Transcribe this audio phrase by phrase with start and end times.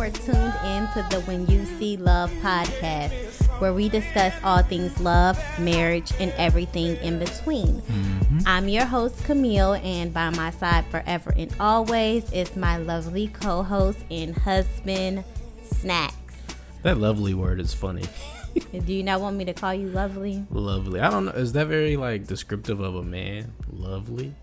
[0.00, 3.12] Hey everyone, you are tuned in to the When You See Love podcast,
[3.60, 7.82] where we discuss all things love, marriage, and everything in between.
[7.82, 8.38] Mm-hmm.
[8.46, 13.62] I'm your host, Camille, and by my side forever and always is my lovely co
[13.62, 15.22] host and husband,
[15.64, 16.36] Snacks.
[16.82, 18.04] That lovely word is funny.
[18.72, 20.46] Do you not want me to call you lovely?
[20.50, 21.00] lovely.
[21.00, 21.32] I don't know.
[21.32, 23.52] Is that very like descriptive of a man?
[23.70, 24.34] Lovely.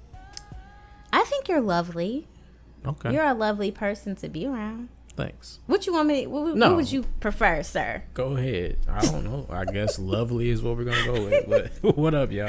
[1.11, 2.27] I think you're lovely.
[2.85, 3.11] Okay.
[3.11, 4.89] You're a lovely person to be around.
[5.17, 5.59] Thanks.
[5.65, 6.27] What you want me?
[6.27, 6.75] What, what No.
[6.75, 8.03] would you prefer, sir?
[8.13, 8.77] Go ahead.
[8.87, 9.47] I don't know.
[9.49, 11.81] I guess lovely is what we're gonna go with.
[11.81, 12.47] What, what up, y'all?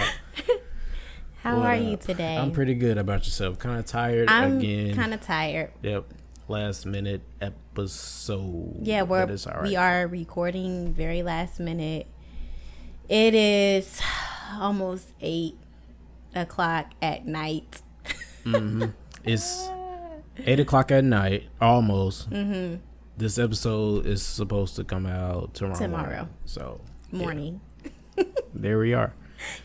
[1.43, 1.83] How What are up?
[1.83, 2.37] you today?
[2.37, 3.59] I'm pretty good about yourself.
[3.59, 4.95] Kind of tired I'm again.
[4.95, 5.73] kind of tired.
[5.83, 6.05] Yep.
[6.47, 8.81] Last minute episode.
[8.83, 12.07] Yeah, we're But all we are recording very last minute.
[13.09, 14.01] It is
[14.59, 15.57] almost eight
[16.35, 17.81] o'clock at night.
[18.45, 18.85] mm-hmm.
[19.25, 19.69] It's
[20.45, 22.31] eight o'clock at night, almost.
[22.31, 22.77] Mm-hmm.
[23.17, 25.79] This episode is supposed to come out tomorrow.
[25.79, 26.09] Tomorrow.
[26.09, 26.29] morning.
[26.45, 26.81] So
[27.11, 27.61] yeah, Morning.
[28.55, 29.15] there we are.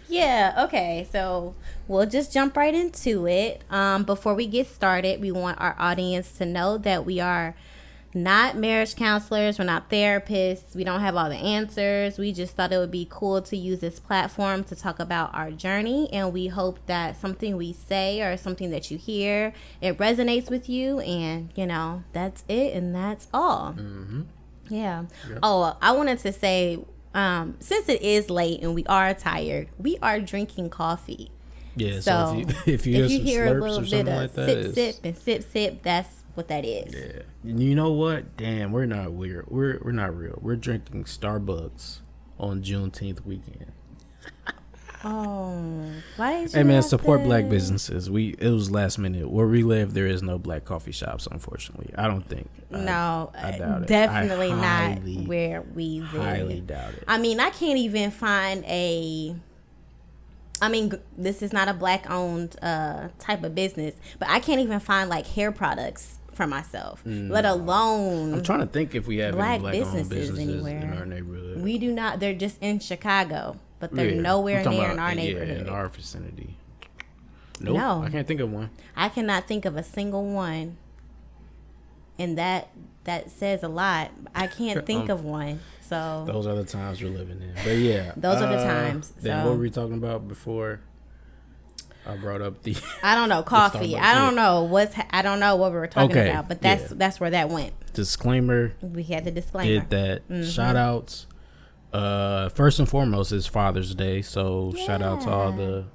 [0.07, 1.07] Yeah, okay.
[1.11, 1.55] So
[1.87, 3.63] we'll just jump right into it.
[3.69, 7.55] Um, before we get started, we want our audience to know that we are
[8.15, 12.17] not marriage counselors, we're not therapists, we don't have all the answers.
[12.17, 15.51] We just thought it would be cool to use this platform to talk about our
[15.51, 20.49] journey, and we hope that something we say or something that you hear it resonates
[20.49, 23.75] with you, and you know that's it, and that's all.
[24.69, 25.05] Yeah.
[25.41, 26.79] Oh, I wanted to say,
[27.13, 31.31] um, since it is late and we are tired, we are drinking coffee.
[31.75, 31.99] Yeah.
[31.99, 34.73] So, So if you if you, if you hear a little bit of like that,
[34.73, 36.93] sip, sip, and sip, sip, that's what that is.
[36.93, 37.21] Yeah.
[37.43, 38.37] You know what?
[38.37, 39.45] Damn, we're not weird.
[39.49, 40.39] We're we're not real.
[40.41, 41.99] We're drinking Starbucks
[42.39, 43.71] on Juneteenth weekend.
[45.05, 46.57] Oh, why did you?
[46.59, 48.09] Hey man, support to- black businesses.
[48.09, 49.29] We it was last minute.
[49.29, 51.27] Where we live, there is no black coffee shops.
[51.29, 52.49] Unfortunately, I don't think.
[52.71, 53.87] No, I uh, doubt it.
[53.89, 56.23] definitely I not highly, where we live.
[56.23, 57.03] highly doubt it.
[57.05, 59.35] I mean, I can't even find a.
[60.61, 64.61] I mean, this is not a black owned uh, type of business, but I can't
[64.61, 68.33] even find like hair products for myself, let alone Mm.
[68.37, 70.77] I'm trying to think if we have black any black businesses businesses anywhere.
[70.81, 71.61] in our neighborhood.
[71.61, 72.19] We do not.
[72.19, 74.21] They're just in Chicago, but they're Yeah.
[74.21, 76.57] nowhere near in about, our yeah, in our vicinity.
[77.61, 78.03] Nope, No.
[78.03, 78.69] I can't think of one.
[78.95, 80.77] I cannot think of a single one,
[82.19, 82.69] and that
[83.05, 84.11] that says a lot.
[84.33, 85.59] I can't think Um, of one.
[85.81, 87.53] So Those are the times we're living in.
[87.63, 90.79] But yeah, Those are the uh, times, Then so- what were we talking about before?
[92.05, 92.75] I brought up the.
[93.01, 93.97] I don't know coffee.
[93.97, 94.95] I don't know what's.
[95.11, 96.97] I don't know what we were talking Okay, about, but that's yeah.
[96.97, 97.73] that's where that went.
[97.93, 99.79] disclaimer We had the disclaimer.
[99.81, 100.49] did that Mm-hmm.
[100.49, 101.27] shout outs
[101.93, 105.85] uh first and foremost is father's day so shout out to all the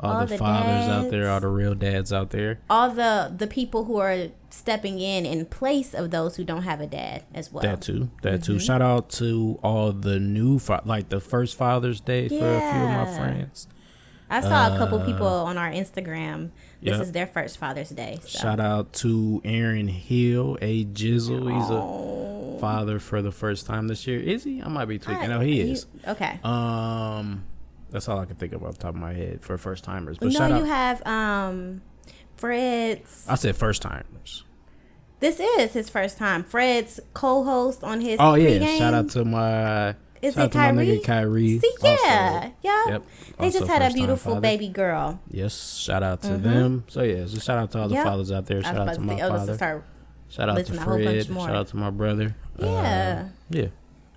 [0.00, 3.30] all, All the, the fathers out there all the real dads out there All the
[3.36, 7.24] the people who are stepping in in place of those who don't have a dad
[7.34, 7.62] as well.
[7.62, 8.52] that too that Mm-hmm.
[8.54, 12.38] too shout out to all the new fa- like the first father's day for a
[12.72, 13.68] few of my friends
[14.32, 16.50] I saw a couple people on our Instagram.
[16.80, 17.00] This Uh, Yep.
[17.02, 18.18] is their first Father's Day.
[18.22, 18.38] So.
[18.40, 22.54] shout out to aaron hill a jizzle he's Oh.
[22.56, 25.40] a father for the first time this year is he i might be tweaking no
[25.40, 26.38] he you- is Okay.
[26.44, 27.44] um
[27.90, 30.16] that's all i can think of off the top of my head for first timers
[30.18, 31.82] but no, you out have um,
[32.36, 33.26] Fred's.
[33.28, 34.44] i said first timers
[35.20, 36.42] This is his first time.
[36.42, 38.16] Fred's co-host on his.
[38.18, 38.58] Oh yeah!
[38.58, 38.78] pregame.
[38.78, 41.00] Shout out to my Is shout it out to my Kyrie?
[41.00, 41.58] Kyrie.
[41.58, 42.04] See, also.
[42.04, 42.88] yeah, yeah.
[42.88, 43.02] Yep.
[43.38, 45.20] They Also just had a beautiful baby girl.
[45.30, 46.84] Yes, shout out to them.
[46.86, 48.04] So yeah, just shout out to all the Yep.
[48.04, 48.62] fathers out there.
[48.62, 49.84] Shout out to my oh, father.
[50.28, 51.36] Shout out to listen, whole bunch Fred.
[51.36, 52.36] Shout out to my brother.
[52.58, 53.26] Yeah.
[53.26, 53.66] Uh, yeah.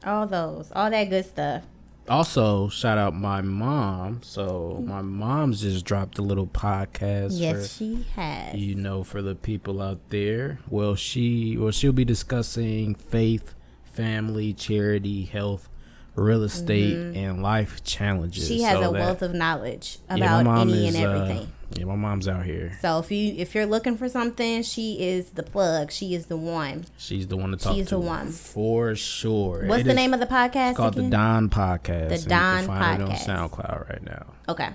[0.05, 1.63] All those, all that good stuff.
[2.07, 4.22] Also, shout out my mom.
[4.22, 7.31] So my mom's just dropped a little podcast.
[7.31, 8.55] Yes, for, she has.
[8.55, 10.59] you know, for the people out there.
[10.69, 15.67] Well, she well she'll be discussing faith, family, charity, health,
[16.16, 18.46] real estate, and life challenges.
[18.46, 18.53] Mm-hmm.
[18.56, 21.52] she has So a that- wealth of knowledge about mom any is, and uh, everything.
[21.78, 22.78] yeah, my mom's out here.
[22.82, 25.91] so if you if you're looking for something, she is the plug.
[25.91, 26.85] She is the one.
[26.97, 27.96] She's the one to talk She's to.
[27.96, 28.32] the one.
[28.32, 29.66] for sure.
[29.66, 30.70] What's It the is name of the podcast?
[30.72, 31.09] It's Called again?
[31.09, 32.23] the Don Podcast.
[32.23, 33.29] The Don Podcast.
[33.29, 34.26] on SoundCloud right now.
[34.50, 34.70] Okay.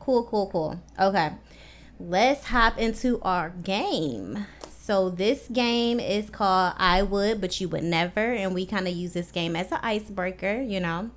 [0.00, 0.80] Cool, cool, cool.
[0.98, 1.30] Okay.
[2.00, 4.46] Let's hop into our game.
[4.88, 8.32] So this game is called I Would, but you would never.
[8.32, 11.10] And we kind of use this game as an icebreaker, you know.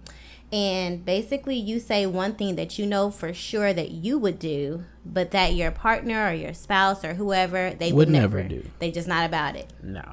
[0.52, 4.84] And basically you say one thing that you know for sure that you would do,
[5.06, 8.70] but that your partner or your spouse or whoever they would, Would never never do.
[8.80, 9.72] They just not about it.
[9.82, 10.04] No.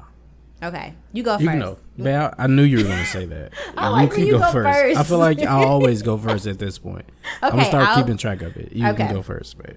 [0.63, 0.93] Okay.
[1.11, 1.57] You go You first.
[1.57, 3.51] know, but I, I knew you were going to say that.
[3.77, 4.97] I like when you go first.
[4.97, 7.03] I feel like I always go first at this point.
[7.41, 8.71] I'm Okay, gonna start I'll- keeping track of it.
[8.71, 9.05] You Okay.
[9.07, 9.75] can go first, babe.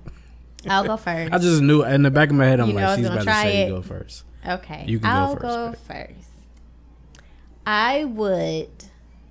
[0.69, 1.32] I'll go first.
[1.32, 2.61] I just knew in the back of my head.
[2.61, 3.69] I'm You like, she's about to say it.
[3.69, 4.25] you go first.
[4.47, 4.85] Okay.
[4.87, 6.29] You can go I'll first, go first.
[7.67, 8.70] I would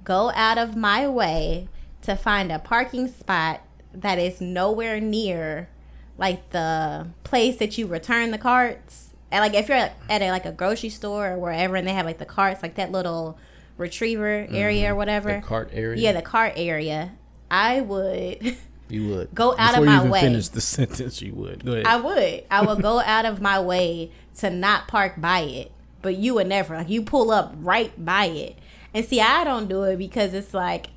[0.03, 1.67] go out of my way
[2.03, 3.61] to find a parking spot
[3.93, 5.69] that is nowhere near
[6.17, 9.09] like the place that you return the carts.
[9.31, 12.05] And like if you're at a, like a grocery store or wherever and they have
[12.05, 13.37] like the carts, like that little
[13.77, 15.29] retriever area or whatever.
[15.29, 15.41] Mm-hmm.
[15.41, 16.01] The cart area.
[16.01, 17.13] yeah, the cart area.
[17.49, 18.55] I would
[18.91, 20.21] you would go out of my way.
[20.21, 21.21] Finish the sentence.
[21.21, 21.85] You would go ahead.
[21.85, 22.43] I would.
[22.51, 25.71] I would go out of my way to not park by it.
[26.01, 26.75] But you would never.
[26.75, 28.57] Like you pull up right by it.
[28.93, 30.89] And see, I don't do it because it's like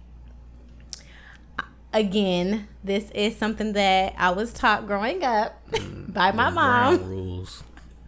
[1.93, 7.63] again, this is something that I was taught growing up mm, by my mom rules.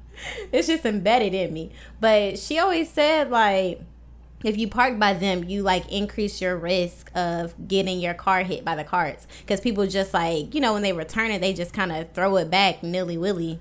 [0.52, 1.72] it's just embedded in me.
[2.00, 3.80] But she always said like
[4.46, 8.64] if you park by them, you like increase your risk of getting your car hit
[8.64, 11.72] by the carts because people just like you know when they return it, they just
[11.72, 13.58] kind of throw it back nilly willy,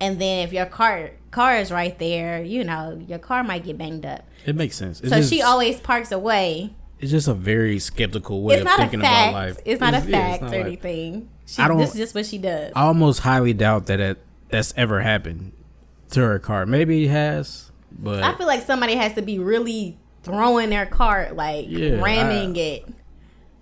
[0.00, 3.78] and then if your car car is right there, you know your car might get
[3.78, 4.24] banged up.
[4.44, 5.00] It makes sense.
[5.00, 6.74] It's So just, she always parks away.
[6.98, 9.58] It's just a very skeptical way It's of thinking about life.
[9.64, 11.28] It's not a yeah, fact not or like- anything.
[11.46, 12.72] She, I don't- this is just what she does.
[12.74, 15.52] I almost highly doubt that it, that's ever happened
[16.10, 16.64] to her car.
[16.66, 21.36] Maybe it has, but I feel like somebody has to be really throwing their cart,
[21.36, 22.88] like Yeah, ramming I- it.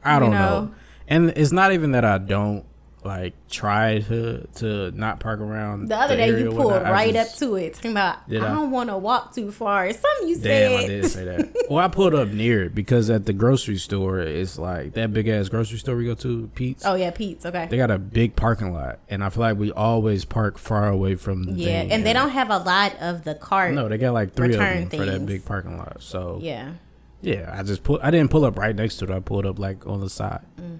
[0.04, 0.38] I don't know.
[0.64, 0.74] know?
[1.08, 2.64] And it's not even that I don't
[3.04, 5.88] like try to to not park around.
[5.88, 6.72] The other day you pulled.
[6.82, 8.38] Right just- up to it, talking about I, I?
[8.38, 9.86] don't want to walk too far.
[9.86, 10.84] It's Something you Damn, said.
[10.84, 11.66] I did say that.
[11.70, 15.28] well, I pulled up near it because at the grocery store, it's like that big
[15.28, 16.84] ass grocery store we go to, Pete's.
[16.84, 17.44] Oh yeah, Pete's.
[17.46, 17.66] Okay.
[17.68, 21.14] They got a big parking lot, and I feel like we always park far away
[21.16, 23.74] from the yeah, thing, and they don't have a lot of the cart.
[23.74, 26.02] No, they got like three of them for that big parking lot.
[26.02, 26.72] So Yeah.
[27.20, 28.00] yeah, I just put.
[28.02, 29.10] I didn't pull up right next to it.
[29.10, 30.42] I pulled up like on the side.
[30.60, 30.78] Mm.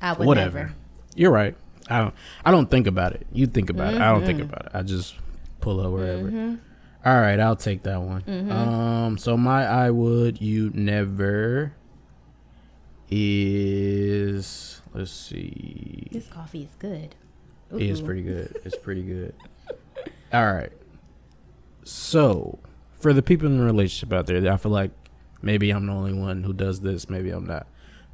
[0.00, 0.58] I would Whatever.
[0.58, 0.74] never.
[1.16, 1.56] You're right.
[1.90, 2.14] I don't.
[2.44, 3.26] I don't think about it.
[3.32, 4.00] You think about it.
[4.00, 4.26] I don't Mm-hmm.
[4.26, 4.72] think about it.
[4.74, 5.14] I just
[5.60, 6.58] pull up wherever.
[7.04, 8.22] All right, I'll take that one.
[8.22, 8.52] Mm-hmm.
[8.52, 11.72] Um, so my I would you never
[13.10, 16.08] is let's see.
[16.10, 17.14] This coffee is good.
[17.72, 18.04] It is Ooh.
[18.04, 18.56] pretty good.
[18.64, 19.34] It's pretty good.
[20.32, 20.72] All right.
[21.84, 22.58] So,
[23.00, 24.90] for the people in the relationship out there, I feel like
[25.40, 27.08] maybe I'm the only one who does this.
[27.08, 27.66] Maybe I'm not.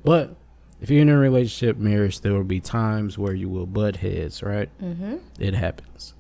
[0.05, 0.37] But
[0.85, 4.43] if you're in a relationship, marriage, there will be times where you will butt heads,
[4.43, 4.69] right?
[4.83, 5.17] Mm-hmm.
[5.41, 6.13] It happens.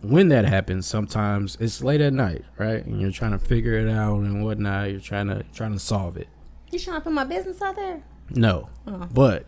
[0.00, 2.84] When that happens, sometimes it's late at night, right?
[2.84, 4.90] And you're trying to figure it out and whatnot.
[4.90, 6.26] You're trying to trying to solve it.
[6.72, 8.02] You trying to put my business out there?
[8.30, 9.06] No, Oh.
[9.12, 9.46] but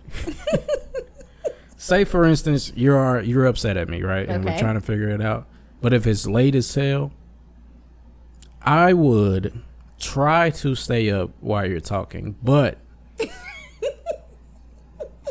[1.76, 4.28] say for instance you're you're upset at me, right?
[4.28, 5.48] And we're trying to figure it out.
[5.80, 7.10] But if it's late as hell,
[8.62, 9.60] I would
[9.98, 12.78] try to stay up while you're talking, but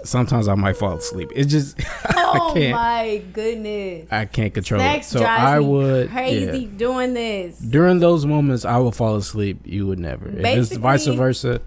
[0.03, 1.31] sometimes I might fall asleep.
[1.35, 1.79] It's just
[2.15, 4.07] Oh my goodness.
[4.11, 5.19] I can't control Snacks it.
[5.19, 6.77] So I would crazy yeah.
[6.77, 7.59] doing this.
[7.59, 9.61] During those moments, I will fall asleep.
[9.65, 10.27] You would never.
[10.27, 11.61] If it's vice versa,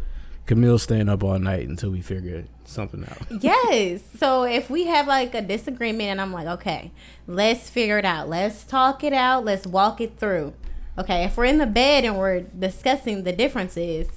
[0.47, 3.19] Camille's staying up all night until we figure something out.
[3.40, 4.02] Yes.
[4.19, 6.90] So if we have like a disagreement and I'm like, okay,
[7.26, 8.28] let's figure it out.
[8.28, 9.45] Let's talk it out.
[9.45, 10.55] Let's walk it through.
[10.99, 11.25] Okay.
[11.25, 14.09] If we're in the bed and we're discussing the differences,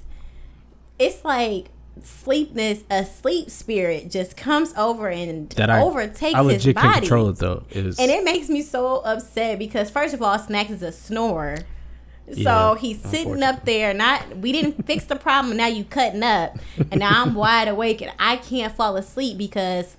[0.98, 1.68] it's like
[2.02, 6.88] sleepness, a sleep spirit just comes over and That I overtakes I his legit body.
[6.88, 7.64] can control it though.
[7.70, 11.58] Is And it makes me so upset because first of all, Snacks is a snorer.
[12.32, 13.92] So Yeah, he's sitting up there.
[13.92, 15.56] Not we didn't fix the problem.
[15.56, 16.58] Now you cutting up,
[16.90, 19.96] and now I'm wide awake and I can't fall asleep because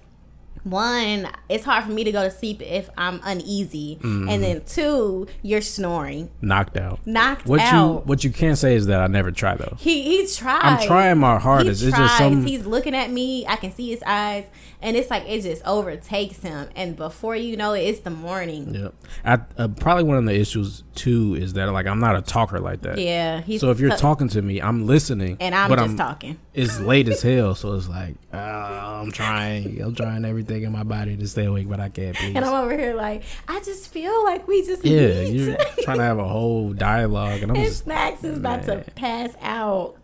[0.66, 4.30] one, it's hard for me to go to sleep if I'm uneasy, Mm-hmm.
[4.30, 7.00] and then two, you're snoring, knocked out.
[7.06, 8.06] knocked What you out.
[8.08, 9.76] what you can't say is that I never try though.
[9.80, 10.60] he he tried.
[10.64, 11.82] I'm trying my hardest.
[11.82, 12.10] He It's tries.
[12.10, 13.46] just some He's looking at me.
[13.48, 14.46] I can see his eyes,
[14.82, 16.68] and it's like it just overtakes him.
[16.76, 18.74] And before you know it, it's the morning.
[18.74, 18.94] Yep.
[19.24, 22.60] I uh, probably one of the issues too is that like I'm not a talker
[22.60, 22.98] like that.
[22.98, 23.42] Yeah.
[23.58, 26.38] So if you're so- talking to me, I'm listening, and I'm just talking.
[26.54, 29.82] It's late as hell, so it's like uh, I'm trying.
[29.82, 32.16] I'm trying everything in my body to stay awake, but I can't.
[32.16, 32.36] Please.
[32.36, 36.04] And I'm over here like, I just feel like we just yeah, you're trying to
[36.04, 39.98] have a whole dialogue, and I'm and just Snacks is about to pass out.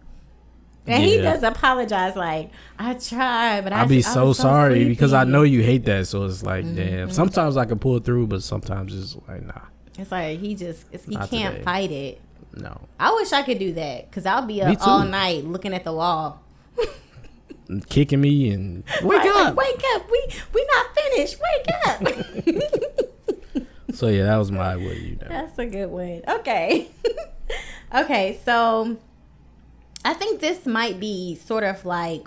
[0.87, 5.25] And he does apologize like, I tried, but I'll be so was sorry because I
[5.25, 6.07] know you hate that.
[6.07, 6.75] So it's like, Mm-hmm.
[6.75, 7.11] damn.
[7.11, 9.61] Sometimes I can pull through, but sometimes it's like, nah,
[10.01, 11.63] It's like he just he Not can't today.
[11.63, 12.21] fight it.
[12.53, 12.81] no.
[12.99, 15.93] I wish I could do that because I'll be up all night looking at the
[15.93, 16.41] wall.
[17.89, 19.55] Kicking me and wake Like, up.
[19.57, 20.09] Wake up!
[20.11, 21.37] We we not finished.
[21.39, 23.65] Wake up!
[23.93, 25.27] So yeah, that was my what you know.
[25.27, 26.21] That's a good one.
[26.25, 26.87] Okay.
[27.93, 28.95] okay, so
[30.05, 32.25] I think this might be sort of like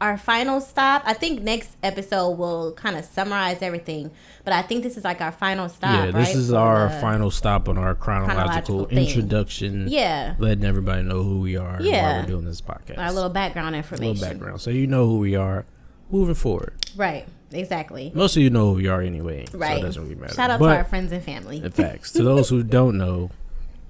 [0.00, 1.02] our final stop.
[1.06, 4.10] I think next episode will kind of summarize everything,
[4.44, 5.94] but I think this is like our final stop.
[5.94, 6.36] yeah, this right?
[6.36, 9.86] is our the- final stop on our chronological, chronological introduction.
[9.88, 12.20] Yeah, letting everybody know who we are and why Yeah.
[12.20, 12.98] we're doing this podcast.
[12.98, 14.14] our little background A information.
[14.20, 15.64] little background, so you know who we are
[16.10, 16.74] moving forward.
[16.96, 17.26] Right.
[17.52, 18.10] Exactly.
[18.14, 19.78] Most of you know who we are anyway, so Right.
[19.78, 20.34] it doesn't really matter.
[20.34, 21.58] Shout out but, to our friends and family.
[21.64, 23.30] in facts, to those who don't know,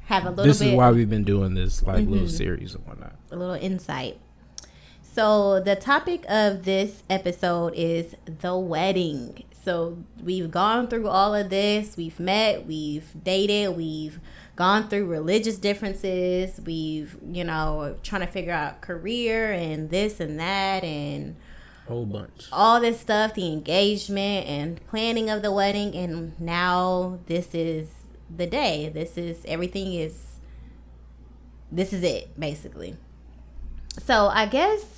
[0.04, 2.12] Have a little this bit is why we've been doing this like Mm-hmm.
[2.12, 3.14] little series and whatnot.
[3.32, 4.18] a little insight.
[5.16, 9.44] So the topic of this episode is the wedding.
[9.64, 11.96] So we've gone through all of this.
[11.96, 14.20] We've met, we've dated, we've
[14.56, 16.60] gone through religious differences.
[16.66, 21.36] We've, you know, trying to figure out career and this and that and
[21.88, 22.48] Whole bunch.
[22.52, 27.88] all this stuff, the engagement and planning of the wedding and now this is
[28.28, 28.90] the day.
[28.92, 30.40] This is everything is
[31.72, 32.98] this is it basically.
[33.98, 34.95] So, I guess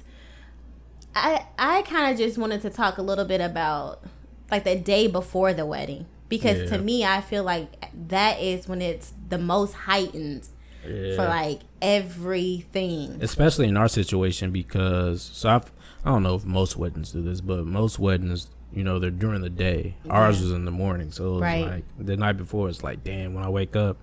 [1.15, 4.03] I I kind of just wanted to talk a little bit about
[4.51, 6.77] like the day before the wedding because Yeah.
[6.77, 10.49] to me I feel like that is when it's the most heightened
[10.87, 11.17] Yeah.
[11.17, 13.19] for like everything.
[13.21, 15.73] especially in our situation because so I've,
[16.05, 19.43] I don't know if most weddings do this, but most weddings, you know, they're during
[19.43, 19.97] the day.
[20.09, 21.67] Ours was in the morning, so it was Right.
[21.67, 22.69] like the night before.
[22.69, 23.97] It's like, damn, when I wake up,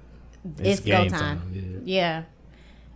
[0.59, 1.41] It's go game time.
[1.53, 1.63] Yeah.
[1.85, 2.23] Yeah.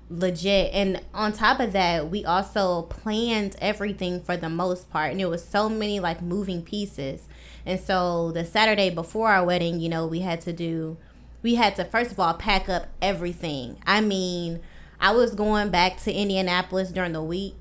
[0.10, 0.74] Legit.
[0.74, 5.12] And on top of that, we also planned everything for the most part.
[5.12, 7.28] And it was so many like moving pieces.
[7.66, 10.98] And so the Saturday before our wedding, you know, we had to do,
[11.42, 13.78] we had to first of all pack up everything.
[13.86, 14.62] I mean,
[15.00, 17.56] I was going back to Indianapolis during the week.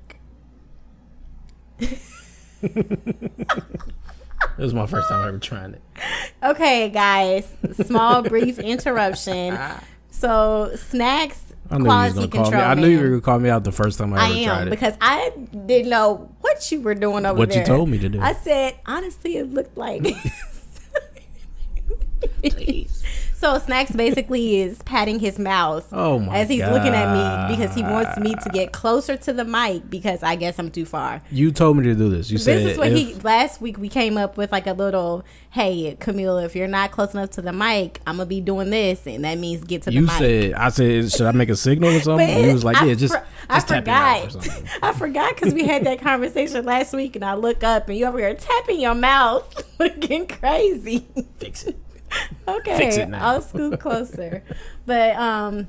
[4.57, 5.81] It was my first time ever trying it.
[6.43, 7.47] Okay, guys,
[7.85, 9.57] small brief interruption.
[10.11, 12.49] So, snacks, I knew you was quality gonna call me.
[12.51, 12.63] control.
[12.63, 14.67] I knew you were gonna call me out the first time I I ever tried
[14.67, 14.69] it.
[14.71, 15.31] because I
[15.65, 17.59] didn't know what you were doing over What there.
[17.59, 18.19] What you told me to do.
[18.21, 20.03] I said honestly, it looked like.
[23.33, 27.73] so snacks basically is patting his mouth Oh my as he's looking at me because
[27.75, 31.21] he wants me to get closer to the mic because I guess I'm too far.
[31.31, 32.29] you told me to do this.
[32.29, 34.73] You said This is what if- he last week we came up with like a
[34.73, 38.69] little hey Camille if you're not close enough to the mic I'm gonna be doing
[38.69, 40.11] this and that means get to the You mic.
[40.11, 42.27] said I said should I make a signal or something?
[42.27, 43.15] But you was like, I yeah, just,
[43.49, 44.63] I just tap your mouth or forgot.
[44.83, 48.05] I forgot because we had that conversation last week, and I look up and you
[48.05, 51.07] over here tapping your mouth, looking crazy.
[51.37, 51.77] Fix it.
[52.47, 53.27] okay, Fix it now.
[53.27, 54.43] I'll scoot closer.
[54.85, 55.67] but um,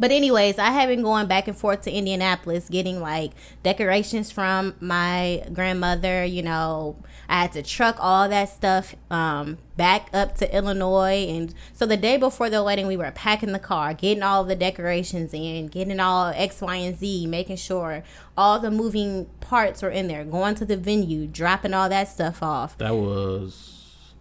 [0.00, 3.32] but anyways, I have been going back and forth to Indianapolis, getting like
[3.62, 6.24] decorations from my grandmother.
[6.24, 6.96] You know,
[7.28, 11.96] I had to truck all that stuff um back up to Illinois, and so the
[11.96, 15.98] day before the wedding, we were packing the car, getting all the decorations in, getting
[16.00, 18.04] all X, Y, and Z, making sure
[18.36, 22.42] all the moving parts were in there, going to the venue, dropping all that stuff
[22.42, 22.78] off.
[22.78, 23.77] That was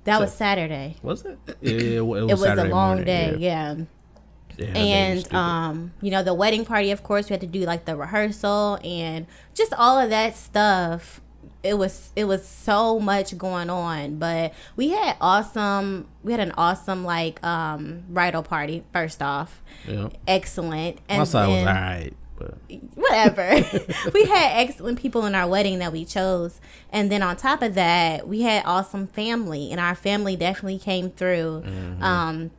[0.08, 0.96] That was Saturday.
[1.02, 1.38] was it?
[1.62, 3.76] Yeah, it, was, It was a long morning, day, yeah.
[3.76, 3.86] Yeah,
[4.58, 7.42] Yeah, that day was and um you know the wedding party of course we had
[7.42, 11.22] to do like the rehearsal and just all of that stuff
[11.62, 16.54] it was it was so much going on but we had awesome we had an
[16.58, 20.10] awesome like um bridal party first off yeah.
[20.28, 22.58] excellent and my side was alright, but
[22.96, 23.50] whatever.
[24.14, 26.60] we had excellent people in our wedding that we chose.
[26.92, 31.10] And then on top of that, we had awesome family, and our family definitely came
[31.10, 31.64] through.
[32.02, 32.52] Um,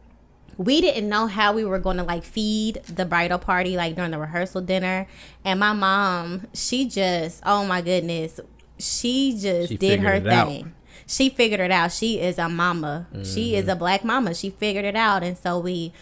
[0.56, 4.10] we didn't know how we were going to like feed the bridal party like during
[4.10, 5.06] the rehearsal dinner.
[5.44, 8.40] And my mom, she just, oh my goodness,
[8.78, 10.48] she just She did her it out.
[10.48, 10.74] thing.
[11.06, 11.92] She figured it out.
[11.92, 13.06] She is a mama.
[13.22, 13.78] She is a Mm-hmm.
[13.78, 14.34] black mama.
[14.34, 15.22] She figured it out.
[15.22, 15.92] And so we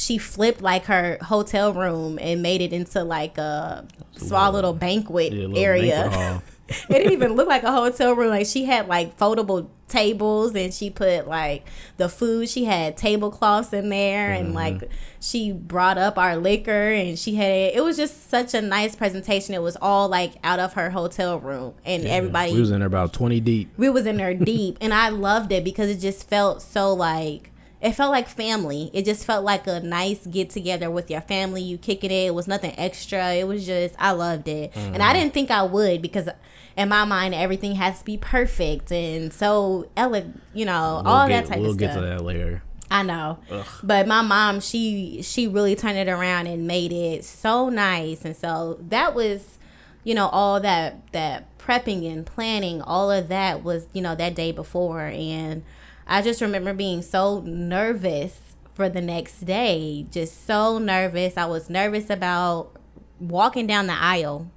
[0.00, 5.30] she flipped like her hotel room and made it into like a small little banquet
[5.30, 6.08] yeah, little area.
[6.10, 6.44] banquet
[6.88, 8.30] it didn't even look like a hotel room.
[8.30, 11.66] Like she had like foldable tables and she put like
[11.96, 12.48] the food.
[12.48, 14.56] She had tablecloths in there and mm-hmm.
[14.56, 14.90] like
[15.20, 19.54] she brought up our liquor and she had it was just such a nice presentation.
[19.54, 22.86] It was all like out of her hotel room and everybody We was in there
[22.86, 23.70] about twenty deep.
[23.76, 27.49] we was in there deep and i loved it because it just felt so like
[27.80, 31.62] it felt like family it just felt like a nice get together with your family
[31.62, 35.02] you kicking it it was nothing extra it was just i loved it and Mm-hmm.
[35.02, 36.28] i didn't think i would because
[36.76, 41.28] in my mind everything has to be perfect and so ele- you know We'll all
[41.28, 41.94] get, that type we'll of stuff.
[41.96, 42.62] We'll get to that later.
[42.92, 43.38] I know.
[43.84, 48.24] But my mom, she she really turned it around and made it so nice.
[48.24, 49.58] And so that was,
[50.02, 54.34] you know, all that that prepping and planning, all of that was, you know, that
[54.34, 55.62] day before and
[56.10, 58.38] I just remember being so nervous
[58.74, 60.06] for the next day.
[60.10, 61.36] Just so nervous.
[61.36, 62.72] I was nervous about
[63.20, 64.50] walking down the aisle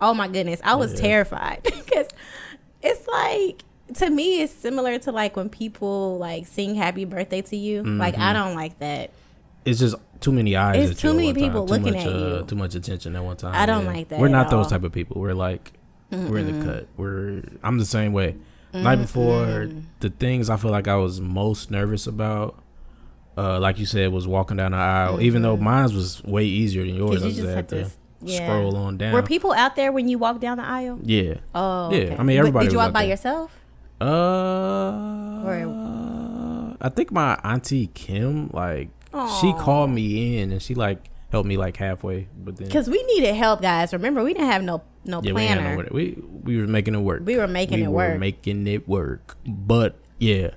[0.00, 1.00] Oh my goodness, I was Yeah.
[1.00, 2.06] terrified because
[2.82, 7.56] it's like to me it's similar to like when people like sing happy birthday to
[7.56, 7.82] you.
[7.82, 8.22] Like Mm-hmm.
[8.22, 9.10] I don't like that.
[9.64, 10.90] It's just too many eyes.
[10.90, 12.44] It's too many people Too looking much, at uh, you.
[12.46, 13.54] Too much attention at one time.
[13.54, 15.20] I don't like that We're not those type of people.
[15.20, 15.72] We're like
[16.10, 16.88] we're in the cut.
[16.96, 18.36] We're I'm the same way.
[18.72, 19.70] Night before
[20.00, 22.56] the things I feel like I was most nervous about.
[23.36, 25.20] Uh, like you said, was walking down the aisle.
[25.20, 27.28] Even though mine was way easier than yours, Mm-hmm.
[27.28, 27.90] 'Cause I just had to to-
[28.22, 28.44] yeah.
[28.46, 29.12] scroll on down.
[29.12, 30.98] Were people out there when you walked down the aisle?
[31.04, 31.34] yeah.
[31.54, 32.16] Oh, Yeah, okay.
[32.18, 33.10] I mean, But everybody Did you walk by there.
[33.10, 33.56] yourself?
[34.00, 34.04] Uh,
[36.80, 38.88] I think my auntie Kim, like,
[39.40, 43.02] she called me in and she like helped me like halfway, but then Because we
[43.04, 43.92] needed help, guys.
[43.92, 45.62] Remember, we didn't have no no yeah, we planner.
[45.62, 47.22] had no we we were making it work.
[47.24, 47.88] We were making it work.
[47.88, 48.20] we it were work.
[48.20, 49.36] making it work.
[49.46, 50.50] But yeah,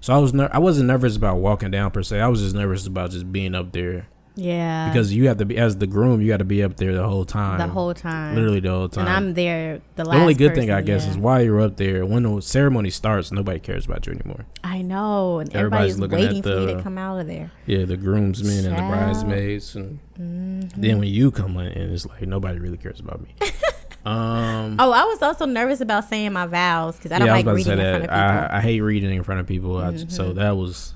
[0.00, 2.20] so I was ner- I wasn't nervous about walking down per se.
[2.20, 5.58] I was just nervous about just being up there yeah, because you have to be
[5.58, 6.20] as the groom.
[6.22, 8.88] You got to be up there the whole time, the whole time, literally the whole
[8.88, 9.06] time.
[9.06, 9.80] and I'm there.
[9.96, 11.10] The, the only good thing I guess yeah.
[11.10, 14.46] is while you're up there, when the ceremony starts, nobody cares about you anymore.
[14.64, 17.50] I know, and Everybody's everybody's, looking waiting at for you to come out of there.
[17.66, 20.80] Yeah, the groomsmen and the bridesmaids, and Mm-hmm.
[20.80, 23.34] then when you come in, and it's like nobody really cares about me.
[24.04, 27.46] um, Oh, I was also nervous about saying my vows because I don't yeah, like
[27.46, 28.16] say reading in front of people.
[28.16, 28.54] Mm-hmm.
[28.54, 29.76] I, I hate reading in front of people.
[29.78, 30.94] I j so that was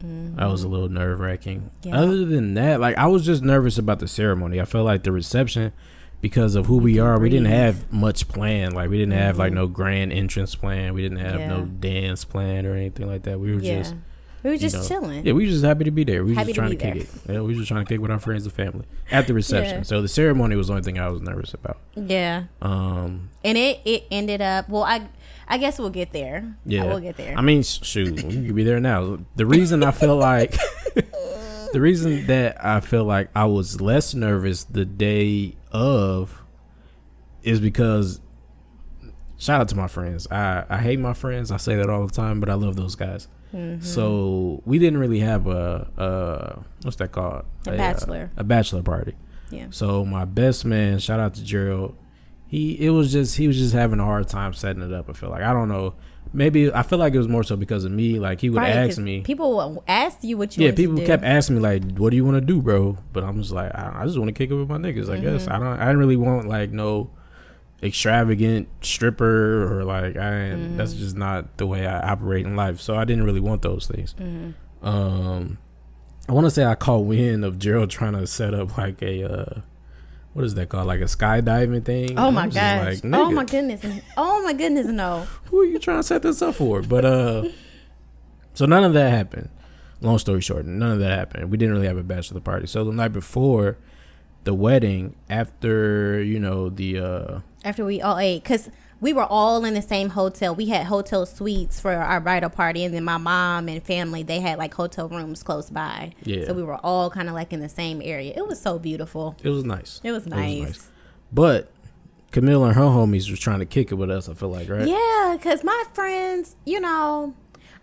[0.00, 1.70] that was a little nerve wracking.
[1.82, 1.96] Yeah.
[1.98, 4.60] Other than that, like I was just nervous about the ceremony.
[4.60, 5.72] I felt like the reception.
[6.20, 8.74] Because of who we are, we didn't have much planned.
[8.74, 10.92] Like we didn't have like no grand entrance plan.
[10.92, 11.78] We didn't have no Mm-hmm.
[11.78, 13.38] Dance plan or anything like that.
[13.38, 13.94] We were yeah, just
[14.42, 15.24] we were you just know, chilling.
[15.24, 16.24] Yeah, we were just happy to be there.
[16.24, 17.08] We were Happy just trying to, be kick it.
[17.32, 19.76] Yeah, we were just trying to kick with our friends and family at the reception.
[19.76, 19.82] Yeah.
[19.84, 21.78] So the ceremony was the only thing I was nervous about.
[21.94, 24.68] yeah, Um, and it it ended up.
[24.68, 25.08] Well, I
[25.48, 26.56] I guess we'll get there.
[26.66, 27.34] yeah, we'll get there.
[27.36, 29.18] I mean, sh- shoot, we could be there now.
[29.36, 30.52] The reason I feel like,
[31.72, 36.42] the reason that I feel like I was less nervous the day of,
[37.42, 38.20] is because.
[39.40, 40.26] Shout out to my friends.
[40.32, 41.52] I, I hate my friends.
[41.52, 43.28] I say that all the time, but I love those guys.
[43.54, 43.84] Mm-hmm.
[43.84, 47.44] So we didn't really have a, a what's that called?
[47.66, 48.30] A uh, bachelor.
[48.36, 49.14] a bachelor party.
[49.50, 51.96] yeah, So my best man, shout out to Gerald.
[52.48, 55.08] He it was just he was just having a hard time setting it up.
[55.08, 55.94] I feel like I don't know.
[56.32, 58.18] Maybe I feel like it was more so because of me.
[58.18, 59.20] Like he would Right, ask me.
[59.22, 60.66] People will ask you what you.
[60.66, 63.40] yeah, people kept asking me like, "What do you want to do, bro?" But I'm
[63.40, 65.08] just like, I, I just want to kick it with my niggas.
[65.10, 65.52] I guess Mm-hmm.
[65.52, 65.78] I don't.
[65.80, 67.10] I didn't really want like no
[67.82, 70.52] extravagant stripper or like I.
[70.52, 70.76] Mm-hmm.
[70.76, 72.80] That's just not the way I operate in life.
[72.80, 74.14] So I didn't really want those things.
[74.18, 74.86] Mm-hmm.
[74.86, 75.58] Um,
[76.28, 79.24] I want to say I caught wind of Gerald trying to set up like a
[79.24, 79.60] uh,
[80.38, 80.86] what is that called?
[80.86, 82.16] Like a skydiving thing.
[82.16, 83.02] Oh my gosh!
[83.02, 83.84] like, oh my goodness!
[84.16, 84.86] Oh my goodness!
[84.86, 85.26] No.
[85.46, 86.80] Who are you trying to set this up for?
[86.80, 87.48] But uh,
[88.54, 89.48] so none of that happened.
[90.00, 91.50] Long story short, none of that happened.
[91.50, 92.68] We didn't really have a bachelor party.
[92.68, 93.78] So the night before
[94.44, 98.70] the wedding, after you know the uh, After we all ate, because
[99.00, 100.54] we were all in the same hotel.
[100.54, 104.40] We had hotel suites for our bridal party, and then my mom and family they
[104.40, 106.12] had like hotel rooms close by.
[106.24, 106.46] Yeah.
[106.46, 108.32] So we were all kind of like in the same area.
[108.36, 109.36] It was so beautiful.
[109.42, 110.00] it was nice.
[110.02, 110.90] It was nice.
[111.32, 111.70] But
[112.32, 114.28] Camille and her homies was trying to kick it with us.
[114.28, 114.86] I feel like right.
[114.88, 117.34] Yeah, because my friends, you know,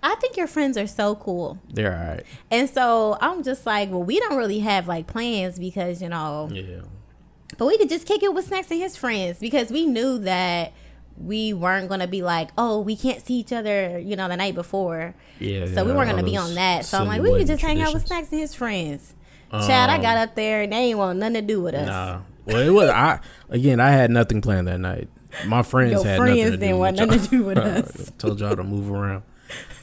[0.04, 1.58] I think your friends are so cool.
[1.74, 2.24] They're all right.
[2.52, 6.50] And so I'm just like, well, we don't really have like plans because, you know,
[6.52, 6.82] Yeah.
[7.58, 10.74] but we could just kick it with Snacks and his friends because we knew that
[11.18, 14.36] we weren't going to be like, oh, we can't see each other, you know, the
[14.38, 15.16] night before.
[15.40, 15.66] Yeah.
[15.68, 16.86] So we weren't going to be on that.
[16.86, 18.08] So I'm like, we could just hang out with traditions.
[18.08, 19.14] Snacks and his friends.
[19.52, 21.88] Chad, I Um, got up there and they ain't want nothing to do with us.
[21.88, 22.20] Nah.
[22.46, 23.80] Well, it was I again.
[23.80, 25.08] I had nothing planned that night.
[25.48, 27.58] My friends Your had friends nothing to didn't do want with nothing to do with
[27.60, 28.12] us.
[28.18, 29.24] Told y'all to move around.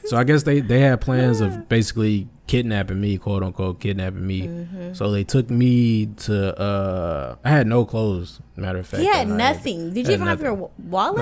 [0.04, 4.40] So I guess they they had plans of basically kidnapping me, quote unquote, kidnapping me.
[4.46, 4.92] Mm-hmm.
[4.92, 6.36] So they took me to.
[6.60, 8.40] uh I had no clothes.
[8.56, 9.92] Matter of fact, He had nothing.
[9.94, 11.16] Did you even have your wa- wallet?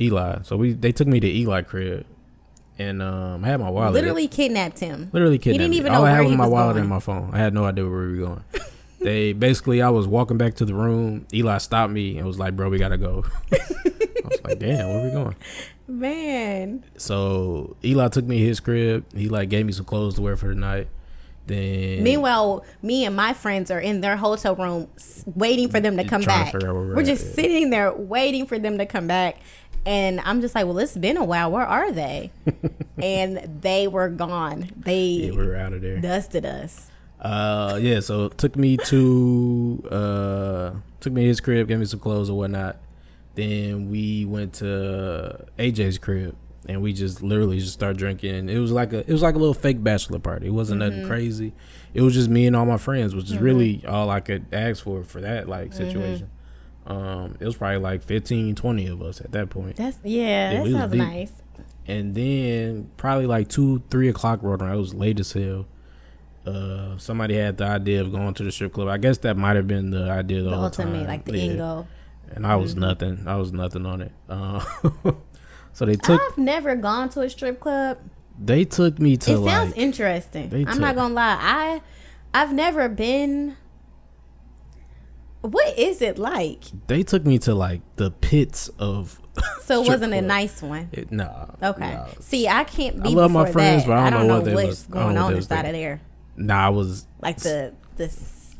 [0.00, 0.42] No, Eli.
[0.42, 2.06] So we they took me to Eli crib,
[2.78, 3.92] and um I had my wallet.
[3.92, 5.10] Literally kidnapped him.
[5.12, 5.76] Literally kidnapped He didn't me.
[5.78, 6.80] even All know I had where was he my wallet going.
[6.80, 7.30] and my phone.
[7.34, 8.44] I had no idea where we were going.
[9.00, 11.26] they basically, I was walking back to the room.
[11.32, 15.04] Eli stopped me and was like, "Bro, we gotta go." I was like, "Damn, where
[15.04, 15.36] we going?"
[15.90, 16.84] Man.
[16.96, 19.04] So Eli took me to his crib.
[19.14, 20.88] He like gave me some clothes to wear for the night.
[21.46, 24.88] Then Meanwhile, me and my friends are in their hotel room
[25.34, 26.52] waiting for them to come Trying to back.
[26.52, 27.32] figure out where we're We're just yeah.
[27.34, 29.38] sitting there waiting for them to come back.
[29.86, 31.50] And I'm just like, well, it's been a while.
[31.50, 32.30] Where are they?
[33.02, 34.70] and they were gone.
[34.76, 35.98] They yeah, we were out of there.
[35.98, 36.90] dusted us.
[37.18, 38.00] Uh, yeah.
[38.00, 42.28] So it took me to uh took me to his crib, gave me some clothes
[42.30, 42.76] or whatnot.
[43.40, 46.36] Then we went to AJ's crib
[46.68, 48.48] and we just literally just started drinking.
[48.48, 50.46] It was like a it was like a little fake bachelor party.
[50.48, 50.90] It wasn't Mm-hmm.
[50.96, 51.52] nothing crazy.
[51.94, 54.82] It was just me and all my friends, which is really all I could ask
[54.84, 56.28] for for that like situation.
[56.86, 59.76] Um, it was probably like 15, 20 of us at that point.
[59.76, 61.32] That's yeah, Yeah, that sounds nice.
[61.86, 64.74] And then probably like two, three o'clock rolled around.
[64.74, 65.66] It was late as hell.
[66.46, 68.88] Uh, somebody had the idea of going to the strip club.
[68.88, 71.06] I guess that might have been the idea the, The whole ultimate, time.
[71.06, 71.44] like the Yeah.
[71.50, 71.86] end goal.
[72.34, 72.80] And I was Mm-hmm.
[72.80, 73.24] nothing.
[73.26, 74.12] I was nothing on it.
[74.28, 74.64] Uh,
[75.72, 77.98] so they took I've never gone to a strip club.
[78.40, 80.66] they took me to it sounds interesting.
[80.68, 81.38] I'm not gonna lie.
[81.40, 81.80] I
[82.32, 83.56] I've never been.
[85.42, 86.64] What is it like?
[86.86, 89.20] they took me to like the pits of.
[89.62, 90.88] So it wasn't a nice one.
[90.90, 91.46] It, nah.
[91.62, 91.92] Okay.
[91.94, 92.06] Nah.
[92.18, 93.10] See, I can't be.
[93.10, 93.88] I love my friends, that.
[93.88, 95.72] but I don't know what's I don't going know what on they was inside of
[95.72, 96.00] there.
[96.36, 97.06] Nah, I was.
[97.22, 98.56] Like the this.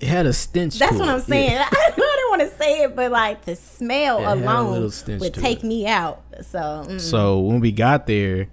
[0.00, 0.78] It had a stench.
[0.78, 1.12] That's what it.
[1.12, 1.50] I'm saying.
[1.96, 2.04] Yeah.
[2.38, 5.66] Want to say it, but like the smell alone would take it.
[5.66, 6.22] me out.
[6.42, 7.00] So mm.
[7.00, 8.48] So when we got there,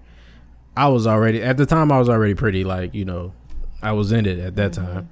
[0.78, 1.92] I was already at the time.
[1.92, 3.34] I was already pretty like you know,
[3.82, 5.10] I was in it at that time.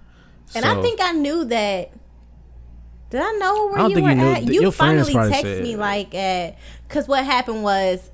[0.49, 0.57] Mm-hmm.
[0.57, 1.91] And I think I knew that.
[3.09, 4.39] Did I know where I don't you think were you knew- at?
[4.43, 8.11] th- You finally texted me like at because what happened was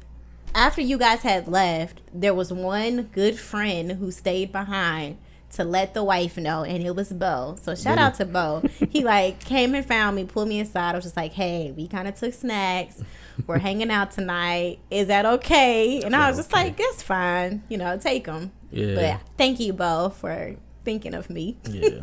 [0.53, 5.17] after you guys had left, there was one good friend who stayed behind
[5.55, 7.55] to let the wife know, and it was Bo.
[7.61, 7.99] So shout Really?
[7.99, 8.63] out to Bo.
[8.89, 10.91] he like came and found me, pulled me aside.
[10.93, 13.01] I was just like, "Hey, we kind of took snacks.
[13.47, 14.79] We're hanging out tonight.
[14.89, 16.65] Is that okay?" And I was just Okay.
[16.65, 17.63] like, "That's fine.
[17.69, 18.95] You know, take them." Yeah.
[19.19, 21.57] But thank you, Bo, for thinking of me.
[21.69, 22.01] Yeah.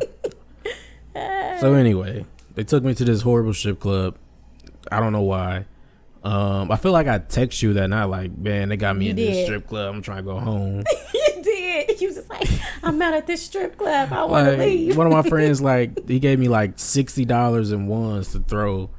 [1.61, 4.17] so anyway, they took me to this horrible strip club.
[4.91, 5.67] I don't know why.
[6.25, 9.17] Um, I feel like I text you that night, like, man, they got me in
[9.17, 9.93] this strip club.
[9.95, 10.85] I'm trying to go home.
[11.15, 12.01] you did.
[12.01, 12.49] You was just like,
[12.83, 14.13] I'm out at this strip club.
[14.13, 14.97] I want to like leave.
[14.97, 18.91] one of my friends, like, he gave me like sixty dollars in ones to throw,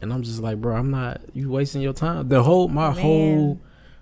[0.00, 1.20] and I'm just like, bro, I'm not.
[1.32, 2.28] You wasting your time.
[2.28, 3.02] The whole my Man.
[3.02, 3.60] whole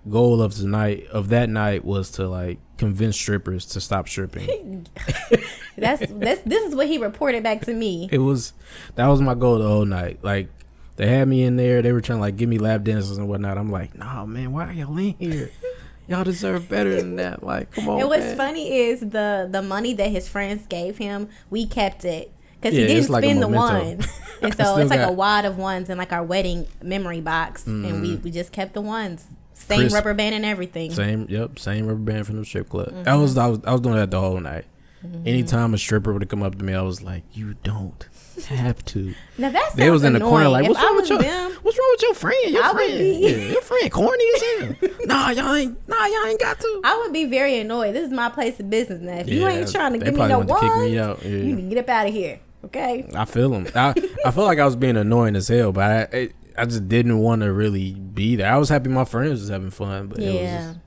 [0.09, 4.87] goal of tonight of that night was to like convince strippers to stop stripping.
[5.77, 8.09] That's that's this is what he reported back to me.
[8.11, 8.51] it was
[8.95, 10.19] that was my goal the whole night.
[10.21, 10.49] Like
[10.97, 11.81] they had me in there.
[11.81, 13.57] They were trying to like give me lap dances and whatnot.
[13.57, 15.51] I'm like, nah, man, why are y'all in here?
[16.09, 17.43] Y'all deserve better than that.
[17.43, 17.99] Like, come on.
[18.01, 18.37] And what's man.
[18.37, 22.87] funny is the the money that his friends gave him, we kept it because Yeah,
[22.87, 24.07] he didn't like spend the ones,
[24.41, 25.15] and so it's like a got- Mm-hmm.
[25.17, 28.81] wad of ones in like our wedding memory box, and we we just kept the
[28.81, 30.91] ones, same Chris- rubber band and everything.
[30.91, 32.89] Same, yep, same rubber band from the strip club.
[32.89, 33.07] Mm-hmm.
[33.07, 34.65] I was, I was, I was doing that the whole night.
[35.25, 38.05] Anytime a stripper would come up to me, I was like, "You don't
[38.45, 41.19] have to." Now that They was in the corner like, "What's I wrong with your,
[41.19, 42.51] them, What's wrong with your friend?
[42.53, 46.25] Your I friend, be- yeah, your friend corny as hell." nah, y'all ain't, nah, y'all
[46.25, 46.81] ain't got to.
[46.83, 47.95] I would be very annoyed.
[47.95, 49.17] This is my place of business now.
[49.17, 51.29] If you ain't trying to give me no kick me out, yeah.
[51.29, 52.39] you need to get up out of here.
[52.65, 53.09] Okay.
[53.15, 53.67] I feel them.
[53.73, 53.93] I,
[54.25, 57.19] I feel like I was being annoying as hell, but I, I, I just didn't
[57.19, 58.51] want to really be there.
[58.51, 60.67] I was happy my friends was having fun, but it was Yeah.
[60.67, 60.79] just,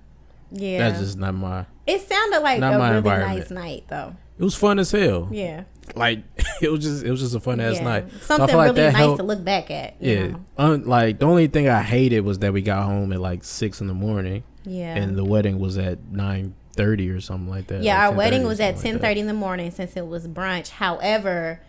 [0.63, 0.79] Yeah.
[0.79, 1.65] that's just not my.
[1.87, 4.15] it sounded like a really nice night though.
[4.39, 5.29] It was fun as hell.
[5.31, 5.65] Yeah.
[5.95, 6.23] Like
[6.63, 7.83] it was just, it was just a fun ass yeah.
[7.85, 8.11] night.
[8.13, 9.97] So Something feel like really nice helped- to look back at.
[10.01, 10.41] you Yeah, know?
[10.59, 13.81] Un, like the only thing I hated was that we got home at like six
[13.81, 14.95] in the morning, Yeah.
[14.97, 17.83] and the wedding was at nine thirty or something like that.
[17.83, 20.27] yeah, like our wedding was at ten like thirty in the morning since it was
[20.29, 20.71] brunch.
[20.71, 21.61] However,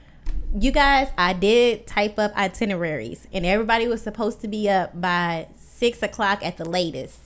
[0.57, 5.47] you guys, I did type up itineraries, and everybody was supposed to be up by
[5.57, 7.19] six o'clock at the latest.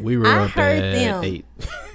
[0.00, 1.24] We were I up heard at them.
[1.24, 1.44] eight.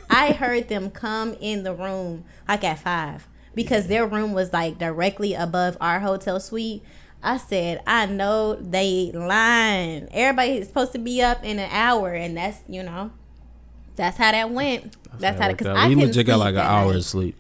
[0.10, 4.78] I heard them come in the room like at five because their room was like
[4.78, 6.84] directly above our hotel suite.
[7.24, 10.08] I said, I know they lying.
[10.12, 13.12] Everybody is supposed to be up in an hour, and that's you know,
[13.96, 14.96] that's how that went.
[15.20, 15.76] That's, how it because.
[15.76, 16.98] I we legit got like an hour night.
[16.98, 17.36] of sleep,